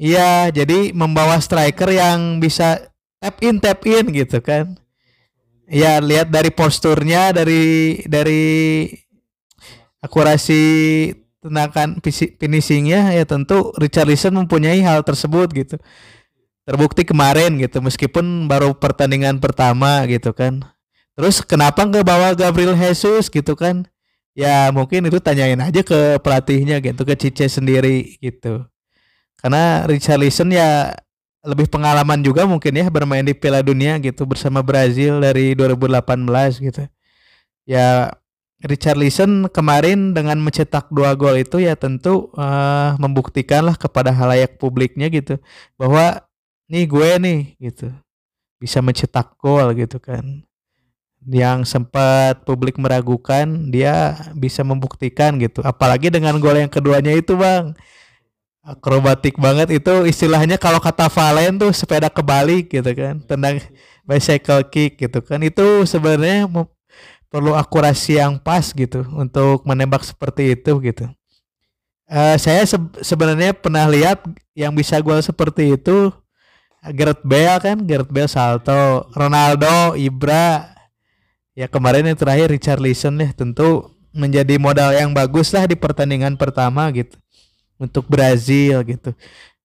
iya 0.00 0.48
jadi 0.48 0.96
membawa 0.96 1.36
striker 1.38 1.92
yang 1.92 2.40
bisa 2.40 2.90
tap 3.20 3.36
in 3.44 3.60
tap 3.60 3.84
in 3.84 4.08
gitu 4.16 4.40
kan 4.40 4.74
ya 5.68 6.00
lihat 6.00 6.32
dari 6.32 6.48
posturnya 6.50 7.36
dari 7.36 8.00
dari 8.08 8.88
akurasi 10.00 10.64
tendangan 11.40 11.98
finishingnya 12.36 13.16
ya 13.16 13.24
tentu 13.24 13.72
Richarlison 13.80 14.36
mempunyai 14.36 14.84
hal 14.84 15.00
tersebut 15.02 15.48
gitu 15.56 15.76
terbukti 16.68 17.02
kemarin 17.02 17.56
gitu 17.56 17.80
meskipun 17.80 18.46
baru 18.46 18.76
pertandingan 18.76 19.40
pertama 19.40 20.04
gitu 20.06 20.36
kan 20.36 20.60
Terus 21.20 21.44
kenapa 21.44 21.84
nggak 21.84 22.00
bawa 22.00 22.32
Gabriel 22.32 22.72
Jesus 22.72 23.28
gitu 23.28 23.52
kan? 23.52 23.84
Ya 24.32 24.72
mungkin 24.72 25.04
itu 25.04 25.20
tanyain 25.20 25.60
aja 25.60 25.84
ke 25.84 26.16
pelatihnya 26.24 26.80
gitu 26.80 27.04
ke 27.04 27.12
Cice 27.12 27.50
sendiri 27.60 28.16
gitu. 28.24 28.64
Karena 29.36 29.84
Richarlison 29.84 30.48
ya 30.48 30.96
lebih 31.44 31.68
pengalaman 31.68 32.24
juga 32.24 32.48
mungkin 32.48 32.72
ya 32.72 32.88
bermain 32.88 33.20
di 33.20 33.36
Piala 33.36 33.60
Dunia 33.60 34.00
gitu 34.00 34.24
bersama 34.24 34.64
Brazil 34.64 35.20
dari 35.20 35.52
2018 35.52 36.24
gitu. 36.72 36.88
Ya 37.68 38.16
Richarlison 38.60 39.48
kemarin 39.48 40.12
dengan 40.12 40.36
mencetak 40.36 40.92
dua 40.92 41.16
gol 41.16 41.40
itu 41.40 41.64
ya 41.64 41.72
tentu 41.80 42.28
uh, 42.36 42.92
membuktikanlah 43.00 43.72
kepada 43.80 44.12
halayak 44.12 44.60
publiknya 44.60 45.08
gitu 45.08 45.40
bahwa 45.80 46.20
nih 46.68 46.84
gue 46.84 47.10
nih 47.24 47.40
gitu. 47.56 47.88
Bisa 48.60 48.84
mencetak 48.84 49.32
gol 49.40 49.72
gitu 49.72 49.96
kan. 49.96 50.44
Yang 51.24 51.72
sempat 51.72 52.44
publik 52.44 52.76
meragukan 52.76 53.48
dia 53.72 54.28
bisa 54.36 54.60
membuktikan 54.60 55.40
gitu. 55.40 55.64
Apalagi 55.64 56.12
dengan 56.12 56.36
gol 56.36 56.60
yang 56.60 56.68
keduanya 56.68 57.16
itu 57.16 57.40
bang. 57.40 57.72
Akrobatik 58.60 59.40
banget 59.40 59.72
itu 59.72 60.04
istilahnya 60.04 60.60
kalau 60.60 60.84
kata 60.84 61.08
Valen 61.08 61.56
tuh 61.56 61.72
sepeda 61.72 62.12
kebalik 62.12 62.68
gitu 62.68 62.92
kan 62.92 63.24
tendang 63.24 63.56
bicycle 64.04 64.68
kick 64.68 65.00
gitu 65.00 65.24
kan. 65.24 65.40
Itu 65.40 65.88
sebenarnya 65.88 66.44
perlu 67.30 67.54
akurasi 67.54 68.18
yang 68.18 68.36
pas 68.42 68.74
gitu 68.74 69.06
untuk 69.14 69.62
menembak 69.62 70.02
seperti 70.02 70.58
itu 70.58 70.76
gitu. 70.82 71.06
Uh, 72.10 72.34
saya 72.42 72.66
se 72.66 72.74
sebenarnya 73.06 73.54
pernah 73.54 73.86
lihat 73.86 74.18
yang 74.58 74.74
bisa 74.74 74.98
gol 74.98 75.22
seperti 75.22 75.78
itu 75.78 76.10
Gareth 76.90 77.22
Bale 77.22 77.62
kan 77.62 77.78
Gareth 77.86 78.10
Bale 78.10 78.26
salto 78.26 79.06
Ronaldo 79.14 79.94
Ibra. 79.94 80.74
Ya 81.54 81.70
kemarin 81.70 82.10
yang 82.10 82.18
terakhir 82.18 82.50
Richard 82.50 82.82
Leeson 82.82 83.14
ya 83.22 83.30
tentu 83.30 83.94
menjadi 84.10 84.58
modal 84.58 84.90
yang 84.90 85.14
bagus 85.14 85.54
lah 85.54 85.70
di 85.70 85.78
pertandingan 85.78 86.34
pertama 86.34 86.90
gitu 86.90 87.14
untuk 87.78 88.10
Brazil 88.10 88.82
gitu. 88.82 89.14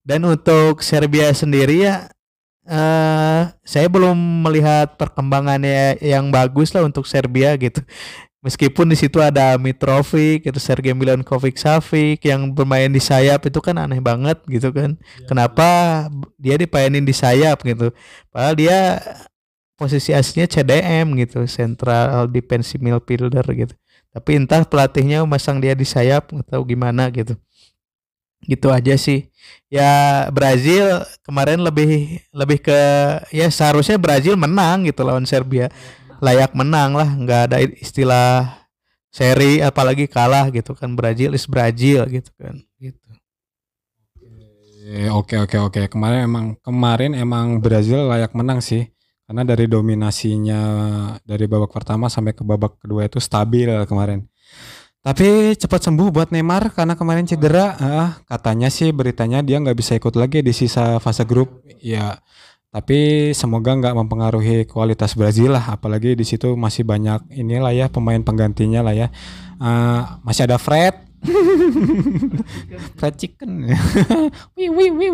Dan 0.06 0.21
untuk 0.30 0.86
Serbia 0.86 1.34
sendiri 1.34 1.82
ya 1.82 2.13
uh, 2.69 3.49
saya 3.65 3.88
belum 3.89 4.17
melihat 4.45 4.97
perkembangannya 4.97 6.01
yang 6.01 6.30
bagus 6.30 6.73
lah 6.75 6.86
untuk 6.86 7.06
Serbia 7.10 7.56
gitu 7.58 7.82
meskipun 8.45 8.86
di 8.89 8.97
situ 8.99 9.17
ada 9.17 9.58
Mitrovic 9.58 10.45
itu 10.45 10.60
Sergei 10.62 10.93
Milankovic 10.93 11.58
Savic 11.58 12.21
yang 12.21 12.54
bermain 12.54 12.93
di 12.93 13.01
sayap 13.01 13.45
itu 13.49 13.58
kan 13.58 13.78
aneh 13.82 13.97
banget 13.97 14.38
gitu 14.45 14.69
kan 14.69 14.93
ya, 14.97 15.25
kenapa 15.25 15.67
dia 16.38 16.54
dipainin 16.60 17.01
di 17.01 17.13
sayap 17.13 17.65
gitu 17.65 17.89
padahal 18.30 18.54
dia 18.54 19.01
posisi 19.75 20.15
aslinya 20.15 20.47
CDM 20.47 21.19
gitu, 21.19 21.43
central 21.45 22.32
defensive 22.32 22.80
midfielder 22.80 23.43
gitu. 23.51 23.75
Tapi 24.15 24.39
entah 24.39 24.63
pelatihnya 24.63 25.28
masang 25.28 25.60
dia 25.60 25.75
di 25.75 25.84
sayap 25.84 26.32
atau 26.32 26.63
gimana 26.63 27.12
gitu. 27.12 27.36
Gitu 28.45 28.69
aja 28.69 28.93
sih. 28.95 29.27
Ya 29.67 30.25
Brazil 30.29 31.01
kemarin 31.25 31.60
lebih 31.60 32.21
lebih 32.29 32.62
ke 32.62 32.79
ya 33.34 33.49
seharusnya 33.49 33.97
Brazil 33.97 34.38
menang 34.38 34.86
gitu 34.86 35.01
lawan 35.01 35.25
Serbia. 35.25 35.73
Layak 36.23 36.55
menang 36.55 36.95
lah, 36.95 37.10
nggak 37.12 37.41
ada 37.51 37.58
istilah 37.60 38.65
seri 39.15 39.63
apalagi 39.63 40.12
kalah 40.12 40.51
gitu 40.51 40.75
kan 40.75 40.91
Brazil 40.91 41.31
is 41.31 41.47
Brazil 41.47 42.03
gitu 42.12 42.36
kan 42.36 42.60
gitu. 42.84 42.99
Oke 45.15 45.39
oke 45.39 45.58
oke 45.71 45.81
kemarin 45.88 46.27
emang 46.27 46.45
kemarin 46.60 47.15
emang 47.15 47.63
Brazil 47.63 48.05
layak 48.12 48.36
menang 48.36 48.60
sih 48.60 48.86
karena 49.25 49.41
dari 49.47 49.65
dominasinya 49.71 50.62
dari 51.23 51.47
babak 51.47 51.71
pertama 51.71 52.12
sampai 52.12 52.36
ke 52.36 52.43
babak 52.43 52.77
kedua 52.77 53.08
itu 53.08 53.17
stabil 53.23 53.71
kemarin. 53.88 54.27
Tapi 55.05 55.53
cepat 55.53 55.85
sembuh 55.85 56.09
buat 56.09 56.33
Neymar 56.33 56.73
karena 56.73 56.97
kemarin 56.97 57.29
cedera. 57.29 57.77
Ah, 57.77 58.09
katanya 58.25 58.73
sih 58.73 58.89
beritanya 58.89 59.45
dia 59.45 59.61
nggak 59.61 59.77
bisa 59.77 59.93
ikut 59.93 60.17
lagi 60.17 60.41
di 60.41 60.49
sisa 60.49 60.97
fase 60.97 61.21
grup. 61.29 61.61
Ya, 61.77 62.17
tapi 62.73 63.29
semoga 63.37 63.77
nggak 63.77 63.93
mempengaruhi 64.01 64.65
kualitas 64.65 65.13
Brazil 65.13 65.53
lah. 65.53 65.77
Apalagi 65.77 66.17
di 66.17 66.25
situ 66.25 66.57
masih 66.57 66.89
banyak 66.89 67.21
inilah 67.37 67.69
ya 67.69 67.85
pemain 67.85 68.17
penggantinya 68.17 68.81
lah 68.81 68.97
ya. 68.97 69.07
Uh, 69.61 70.25
masih 70.25 70.49
ada 70.49 70.57
Fred, 70.57 71.05
fried 72.97 73.15
chicken 73.17 73.65
wih, 74.57 74.69
wih, 74.69 74.91
wih. 74.93 75.13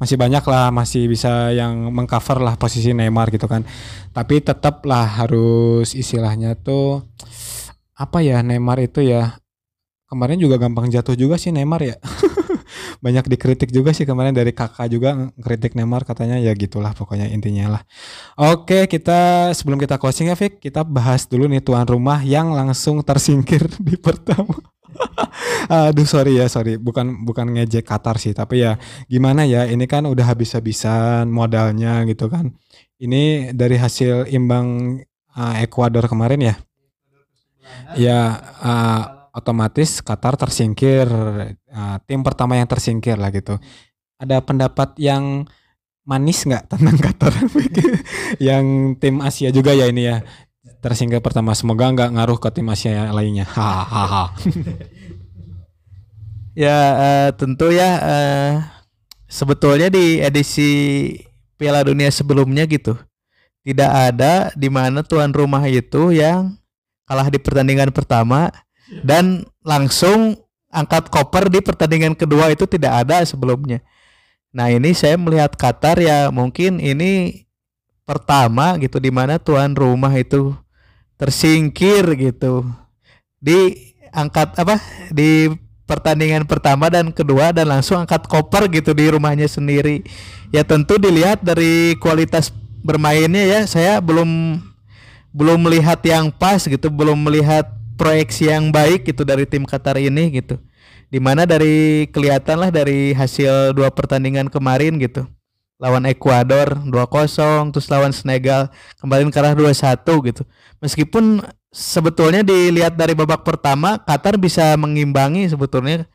masih 0.00 0.16
banyak 0.16 0.44
lah 0.48 0.72
masih 0.72 1.08
bisa 1.08 1.52
yang 1.52 1.92
mengcover 1.92 2.40
lah 2.40 2.54
posisi 2.56 2.92
Neymar 2.92 3.32
gitu 3.32 3.46
kan 3.48 3.64
tapi 4.12 4.40
tetap 4.40 4.84
lah 4.88 5.04
harus 5.24 5.92
istilahnya 5.92 6.56
tuh 6.56 7.04
apa 8.02 8.18
ya 8.20 8.42
Neymar 8.42 8.82
itu 8.82 9.06
ya 9.06 9.38
kemarin 10.10 10.36
juga 10.42 10.58
gampang 10.58 10.90
jatuh 10.90 11.14
juga 11.14 11.38
sih 11.38 11.54
Neymar 11.54 11.80
ya 11.86 11.96
banyak 13.04 13.26
dikritik 13.28 13.70
juga 13.74 13.90
sih 13.90 14.06
kemarin 14.06 14.30
dari 14.30 14.54
kakak 14.54 14.86
juga 14.86 15.30
kritik 15.42 15.74
Neymar 15.74 16.06
katanya 16.06 16.38
ya 16.38 16.54
gitulah 16.54 16.94
pokoknya 16.94 17.30
intinya 17.30 17.78
lah. 17.78 17.82
Oke 18.38 18.86
kita 18.86 19.50
sebelum 19.52 19.78
kita 19.82 19.98
closing 19.98 20.30
ya 20.30 20.36
Fik 20.38 20.62
kita 20.62 20.86
bahas 20.86 21.26
dulu 21.26 21.50
nih 21.50 21.62
tuan 21.62 21.86
rumah 21.86 22.22
yang 22.22 22.54
langsung 22.54 23.02
tersingkir 23.02 23.66
di 23.86 23.98
pertama. 23.98 24.54
Aduh 25.90 26.04
sorry 26.04 26.36
ya 26.36 26.46
sorry 26.46 26.76
bukan 26.76 27.24
bukan 27.24 27.58
ngejek 27.58 27.88
Qatar 27.88 28.20
sih 28.20 28.36
tapi 28.36 28.62
ya 28.62 28.76
gimana 29.08 29.48
ya 29.48 29.64
ini 29.64 29.88
kan 29.88 30.04
udah 30.06 30.30
habis-habisan 30.30 31.26
modalnya 31.26 32.06
gitu 32.06 32.30
kan. 32.30 32.54
Ini 33.02 33.50
dari 33.50 33.82
hasil 33.82 34.30
imbang 34.30 35.02
uh, 35.34 36.06
kemarin 36.06 36.54
ya. 36.54 36.54
Ya 37.96 38.40
uh, 38.60 39.04
otomatis 39.32 40.04
Qatar 40.04 40.36
tersingkir 40.36 41.08
uh, 41.08 41.96
tim 42.04 42.20
pertama 42.20 42.56
yang 42.56 42.68
tersingkir 42.68 43.16
lah 43.16 43.32
gitu. 43.32 43.56
Ada 44.20 44.40
pendapat 44.44 44.94
yang 45.00 45.48
manis 46.06 46.44
nggak 46.44 46.70
tentang 46.70 46.96
Qatar? 47.00 47.32
yang 48.52 48.96
tim 48.96 49.20
Asia 49.20 49.50
juga 49.50 49.72
ya 49.72 49.88
ini 49.88 50.08
ya 50.08 50.24
tersingkir 50.84 51.20
pertama. 51.24 51.56
Semoga 51.56 51.90
nggak 51.90 52.10
ngaruh 52.16 52.38
ke 52.38 52.48
tim 52.54 52.68
Asia 52.68 53.10
lainnya. 53.10 53.48
Hahaha. 53.48 54.32
ya 56.52 56.78
uh, 56.96 57.28
tentu 57.32 57.72
ya 57.72 57.90
uh, 57.98 58.52
sebetulnya 59.24 59.88
di 59.88 60.20
edisi 60.20 60.70
Piala 61.56 61.80
Dunia 61.80 62.12
sebelumnya 62.12 62.68
gitu 62.68 62.92
tidak 63.62 63.90
ada 63.90 64.50
di 64.58 64.68
mana 64.68 65.06
tuan 65.06 65.30
rumah 65.30 65.64
itu 65.70 66.12
yang 66.12 66.58
kalah 67.12 67.28
di 67.28 67.36
pertandingan 67.36 67.92
pertama 67.92 68.48
dan 69.04 69.44
langsung 69.60 70.32
angkat 70.72 71.12
koper 71.12 71.52
di 71.52 71.60
pertandingan 71.60 72.16
kedua 72.16 72.48
itu 72.48 72.64
tidak 72.64 73.04
ada 73.04 73.20
sebelumnya. 73.28 73.84
Nah 74.48 74.72
ini 74.72 74.96
saya 74.96 75.20
melihat 75.20 75.52
Qatar 75.52 76.00
ya 76.00 76.32
mungkin 76.32 76.80
ini 76.80 77.44
pertama 78.08 78.80
gitu 78.80 78.96
di 78.96 79.12
mana 79.12 79.36
tuan 79.36 79.76
rumah 79.76 80.08
itu 80.16 80.56
tersingkir 81.20 82.16
gitu 82.16 82.64
di 83.36 83.92
angkat 84.08 84.56
apa 84.56 84.80
di 85.12 85.52
pertandingan 85.84 86.48
pertama 86.48 86.88
dan 86.88 87.12
kedua 87.12 87.52
dan 87.52 87.68
langsung 87.68 88.00
angkat 88.00 88.24
koper 88.24 88.72
gitu 88.72 88.96
di 88.96 89.12
rumahnya 89.12 89.52
sendiri. 89.52 90.00
Ya 90.48 90.64
tentu 90.64 90.96
dilihat 90.96 91.44
dari 91.44 91.92
kualitas 92.00 92.48
bermainnya 92.80 93.44
ya 93.44 93.60
saya 93.68 94.00
belum 94.00 94.60
belum 95.32 95.64
melihat 95.64 95.98
yang 96.04 96.30
pas 96.30 96.62
gitu, 96.62 96.88
belum 96.92 97.18
melihat 97.24 97.68
proyeksi 97.96 98.52
yang 98.52 98.70
baik 98.72 99.08
gitu 99.08 99.24
dari 99.24 99.48
tim 99.48 99.64
Qatar 99.64 99.96
ini 99.98 100.28
gitu. 100.40 100.60
Di 101.12 101.20
mana 101.20 101.44
dari 101.44 102.08
kelihatan 102.08 102.56
lah 102.56 102.70
dari 102.72 103.12
hasil 103.12 103.76
dua 103.76 103.92
pertandingan 103.92 104.48
kemarin 104.48 104.96
gitu 104.96 105.28
lawan 105.82 106.06
Ekuador 106.06 106.78
2-0 106.86 107.74
terus 107.74 107.90
lawan 107.90 108.14
Senegal 108.14 108.70
kembali 109.02 109.26
kalah 109.34 109.58
2-1 109.58 110.06
gitu. 110.30 110.42
Meskipun 110.78 111.42
sebetulnya 111.74 112.46
dilihat 112.46 112.94
dari 112.94 113.18
babak 113.18 113.42
pertama 113.42 113.98
Qatar 113.98 114.38
bisa 114.38 114.78
mengimbangi 114.78 115.50
sebetulnya 115.50 116.06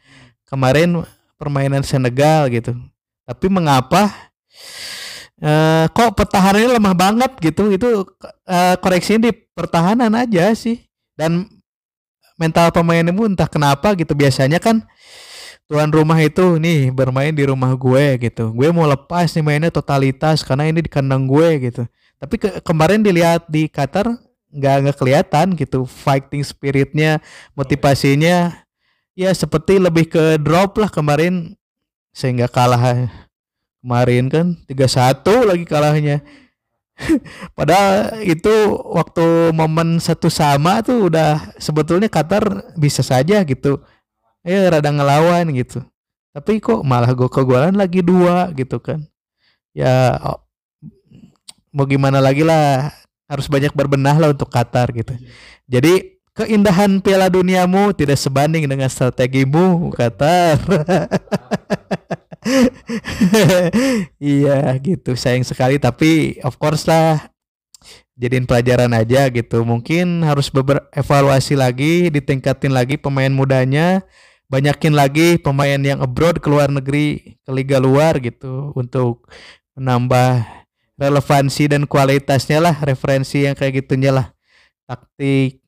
kemarin 0.47 1.03
permainan 1.35 1.83
Senegal 1.83 2.47
gitu. 2.47 2.79
Tapi 3.27 3.51
mengapa 3.51 4.07
uh, 5.41 5.85
kok 5.91 6.17
pertahanannya 6.17 6.77
lemah 6.77 6.95
banget 6.95 7.31
gitu? 7.41 7.73
Itu 7.73 7.87
uh, 8.47 8.75
koreksinya 8.81 9.29
di 9.29 9.31
pertahanan 9.33 10.13
aja 10.13 10.53
sih. 10.53 10.85
Dan 11.17 11.49
mental 12.37 12.69
pemainnya 12.69 13.09
pun 13.09 13.33
entah 13.33 13.49
kenapa 13.49 13.97
gitu 13.97 14.13
biasanya 14.13 14.61
kan 14.61 14.85
tuan 15.67 15.89
rumah 15.91 16.15
itu 16.21 16.61
nih 16.61 16.93
bermain 16.93 17.33
di 17.33 17.43
rumah 17.43 17.73
gue 17.73 18.29
gitu. 18.29 18.53
Gue 18.53 18.69
mau 18.69 18.85
lepas 18.87 19.33
nih 19.33 19.43
mainnya 19.43 19.73
totalitas 19.73 20.45
karena 20.45 20.69
ini 20.69 20.85
di 20.85 20.89
kandang 20.89 21.25
gue 21.27 21.69
gitu. 21.69 21.83
Tapi 22.17 22.35
ke 22.39 22.49
kemarin 22.61 23.03
dilihat 23.03 23.45
di 23.49 23.69
Qatar 23.69 24.09
nggak 24.47 24.75
nggak 24.87 24.97
kelihatan 24.97 25.47
gitu 25.59 25.83
fighting 25.83 26.41
spiritnya, 26.41 27.19
motivasinya 27.51 28.63
ya 29.17 29.29
seperti 29.33 29.81
lebih 29.81 30.07
ke 30.07 30.39
drop 30.39 30.77
lah 30.79 30.87
kemarin 30.87 31.57
sehingga 32.15 32.47
kalah 32.47 33.11
kemarin 33.81 34.25
kan 34.27 34.45
3-1 34.65 35.49
lagi 35.49 35.65
kalahnya. 35.65 36.17
Padahal 37.57 38.25
itu 38.25 38.51
waktu 38.89 39.53
momen 39.53 40.01
satu 40.01 40.33
sama 40.33 40.81
tuh 40.81 41.13
udah 41.13 41.53
sebetulnya 41.61 42.09
Qatar 42.09 42.73
bisa 42.73 43.05
saja 43.05 43.41
gitu. 43.45 43.77
Ya 44.41 44.65
rada 44.71 44.89
ngelawan 44.89 45.45
gitu. 45.53 45.85
Tapi 46.33 46.61
kok 46.61 46.81
malah 46.85 47.13
gue 47.13 47.29
kegolan 47.29 47.77
lagi 47.77 48.01
dua 48.01 48.49
gitu 48.53 48.81
kan. 48.81 49.05
Ya 49.73 50.17
oh, 50.25 50.41
mau 51.69 51.85
gimana 51.85 52.17
lagi 52.17 52.41
lah. 52.41 52.93
Harus 53.27 53.51
banyak 53.51 53.75
berbenah 53.75 54.15
lah 54.15 54.31
untuk 54.31 54.47
Qatar 54.47 54.89
gitu. 54.95 55.11
Jadi 55.67 56.17
keindahan 56.37 57.01
Piala 57.03 57.27
Duniamu 57.27 57.91
tidak 57.91 58.15
sebanding 58.21 58.69
dengan 58.69 58.87
strategimu 58.87 59.89
Qatar 59.91 60.61
iya 64.21 64.75
gitu. 64.79 65.17
Sayang 65.17 65.45
sekali 65.45 65.81
tapi 65.81 66.41
of 66.45 66.55
course 66.61 66.85
lah 66.85 67.29
jadiin 68.17 68.45
pelajaran 68.45 68.91
aja 68.93 69.29
gitu. 69.29 69.61
Mungkin 69.65 70.25
harus 70.25 70.49
beber 70.53 70.85
evaluasi 70.93 71.57
lagi 71.57 72.09
ditingkatin 72.13 72.73
lagi 72.73 72.97
pemain 72.97 73.31
mudanya 73.31 74.05
banyakin 74.47 74.95
lagi 74.95 75.35
pemain 75.35 75.79
yang 75.79 75.99
abroad 75.99 76.39
ke 76.39 76.47
luar 76.47 76.71
negeri 76.71 77.35
ke 77.43 77.51
liga 77.51 77.83
luar 77.83 78.15
gitu 78.23 78.71
untuk 78.79 79.27
menambah 79.75 80.47
relevansi 80.97 81.67
dan 81.67 81.83
kualitasnya 81.83 82.63
lah 82.63 82.75
referensi 82.81 83.43
yang 83.43 83.53
kayak 83.53 83.83
gitunya 83.85 84.15
lah. 84.15 84.27
Taktik 84.87 85.59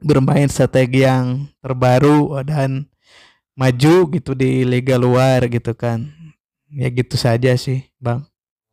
bermain 0.00 0.48
strategi 0.48 1.04
yang 1.04 1.48
terbaru 1.60 2.40
dan 2.44 2.88
maju 3.60 4.08
gitu 4.16 4.32
di 4.32 4.64
liga 4.64 4.96
luar 4.96 5.44
gitu 5.52 5.76
kan 5.76 6.08
ya 6.72 6.88
gitu 6.88 7.20
saja 7.20 7.52
sih 7.60 7.84
bang 8.00 8.24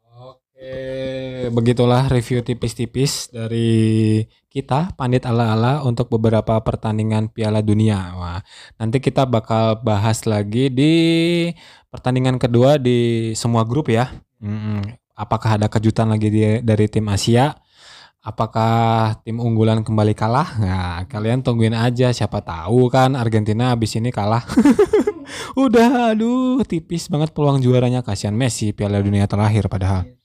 Oke 0.08 1.52
begitulah 1.52 2.08
review 2.08 2.40
tipis-tipis 2.40 3.28
dari 3.28 4.24
kita 4.58 4.98
pandit 4.98 5.22
ala-ala 5.28 5.86
untuk 5.86 6.10
beberapa 6.10 6.58
pertandingan 6.66 7.30
Piala 7.30 7.62
Dunia. 7.62 8.18
Wah, 8.18 8.42
nanti 8.82 8.98
kita 8.98 9.30
bakal 9.30 9.78
bahas 9.86 10.26
lagi 10.26 10.74
di 10.74 10.94
pertandingan 11.94 12.42
kedua 12.42 12.82
di 12.82 13.32
semua 13.38 13.62
grup 13.62 13.94
ya. 13.94 14.10
Hmm, 14.42 14.82
apakah 15.14 15.62
ada 15.62 15.70
kejutan 15.70 16.10
lagi 16.10 16.34
di, 16.34 16.42
dari 16.66 16.90
tim 16.90 17.06
Asia? 17.06 17.54
Apakah 18.26 19.18
tim 19.24 19.40
unggulan 19.40 19.86
kembali 19.86 20.12
kalah? 20.18 20.50
Nah, 20.60 21.06
kalian 21.08 21.46
tungguin 21.46 21.78
aja. 21.78 22.12
Siapa 22.12 22.44
tahu 22.44 22.92
kan 22.92 23.16
Argentina 23.16 23.72
habis 23.72 23.96
ini 23.96 24.12
kalah. 24.12 24.44
Udah, 25.64 26.14
aduh, 26.14 26.62
tipis 26.68 27.08
banget 27.08 27.32
peluang 27.32 27.64
juaranya. 27.64 28.04
Kasihan 28.04 28.36
Messi 28.36 28.76
Piala 28.76 29.00
Dunia 29.00 29.30
terakhir 29.30 29.72
padahal. 29.72 30.18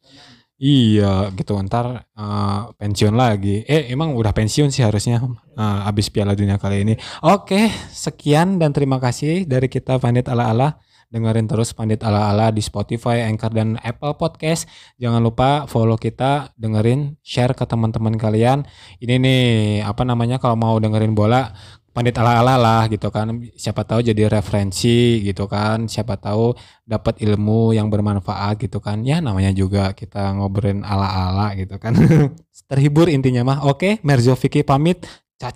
Iya 0.62 1.34
gitu 1.34 1.58
ntar 1.66 2.06
uh, 2.14 2.70
pensiun 2.78 3.18
lagi. 3.18 3.66
Eh 3.66 3.90
emang 3.90 4.14
udah 4.14 4.30
pensiun 4.30 4.70
sih 4.70 4.86
harusnya 4.86 5.18
uh, 5.58 5.90
abis 5.90 6.06
Piala 6.06 6.38
Dunia 6.38 6.54
kali 6.54 6.86
ini. 6.86 6.94
Oke 7.26 7.66
sekian 7.90 8.62
dan 8.62 8.70
terima 8.70 9.02
kasih 9.02 9.42
dari 9.42 9.66
kita 9.66 9.98
Pandit 9.98 10.30
Ala 10.30 10.54
Ala. 10.54 10.78
Dengerin 11.12 11.44
terus 11.44 11.76
Pandit 11.76 12.00
Ala 12.00 12.32
Ala 12.32 12.48
di 12.48 12.64
Spotify, 12.64 13.28
Anchor 13.28 13.52
dan 13.52 13.76
Apple 13.84 14.16
Podcast. 14.16 14.64
Jangan 14.96 15.20
lupa 15.20 15.68
follow 15.68 16.00
kita, 16.00 16.56
dengerin, 16.56 17.20
share 17.20 17.52
ke 17.52 17.68
teman-teman 17.68 18.16
kalian. 18.16 18.64
Ini 18.96 19.20
nih 19.20 19.42
apa 19.84 20.08
namanya 20.08 20.40
kalau 20.40 20.56
mau 20.56 20.80
dengerin 20.80 21.12
bola 21.12 21.52
pandit 21.92 22.16
ala-ala 22.16 22.56
lah 22.56 22.82
gitu 22.88 23.12
kan. 23.12 23.28
Siapa 23.52 23.84
tahu 23.84 24.00
jadi 24.00 24.26
referensi 24.32 25.20
gitu 25.20 25.44
kan. 25.44 25.86
Siapa 25.86 26.16
tahu 26.16 26.56
dapat 26.88 27.20
ilmu 27.20 27.76
yang 27.76 27.92
bermanfaat 27.92 28.58
gitu 28.64 28.80
kan. 28.80 29.04
Ya 29.04 29.20
namanya 29.20 29.52
juga 29.52 29.92
kita 29.92 30.32
ngobrolin 30.40 30.82
ala-ala 30.82 31.52
gitu 31.54 31.76
kan. 31.76 31.92
Terhibur 32.72 33.12
intinya 33.12 33.44
mah. 33.44 33.58
Oke 33.68 34.00
Merzo 34.00 34.32
Vicky 34.34 34.64
pamit. 34.64 35.04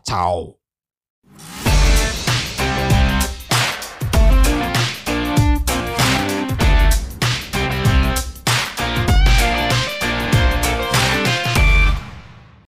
Ciao 0.04 0.60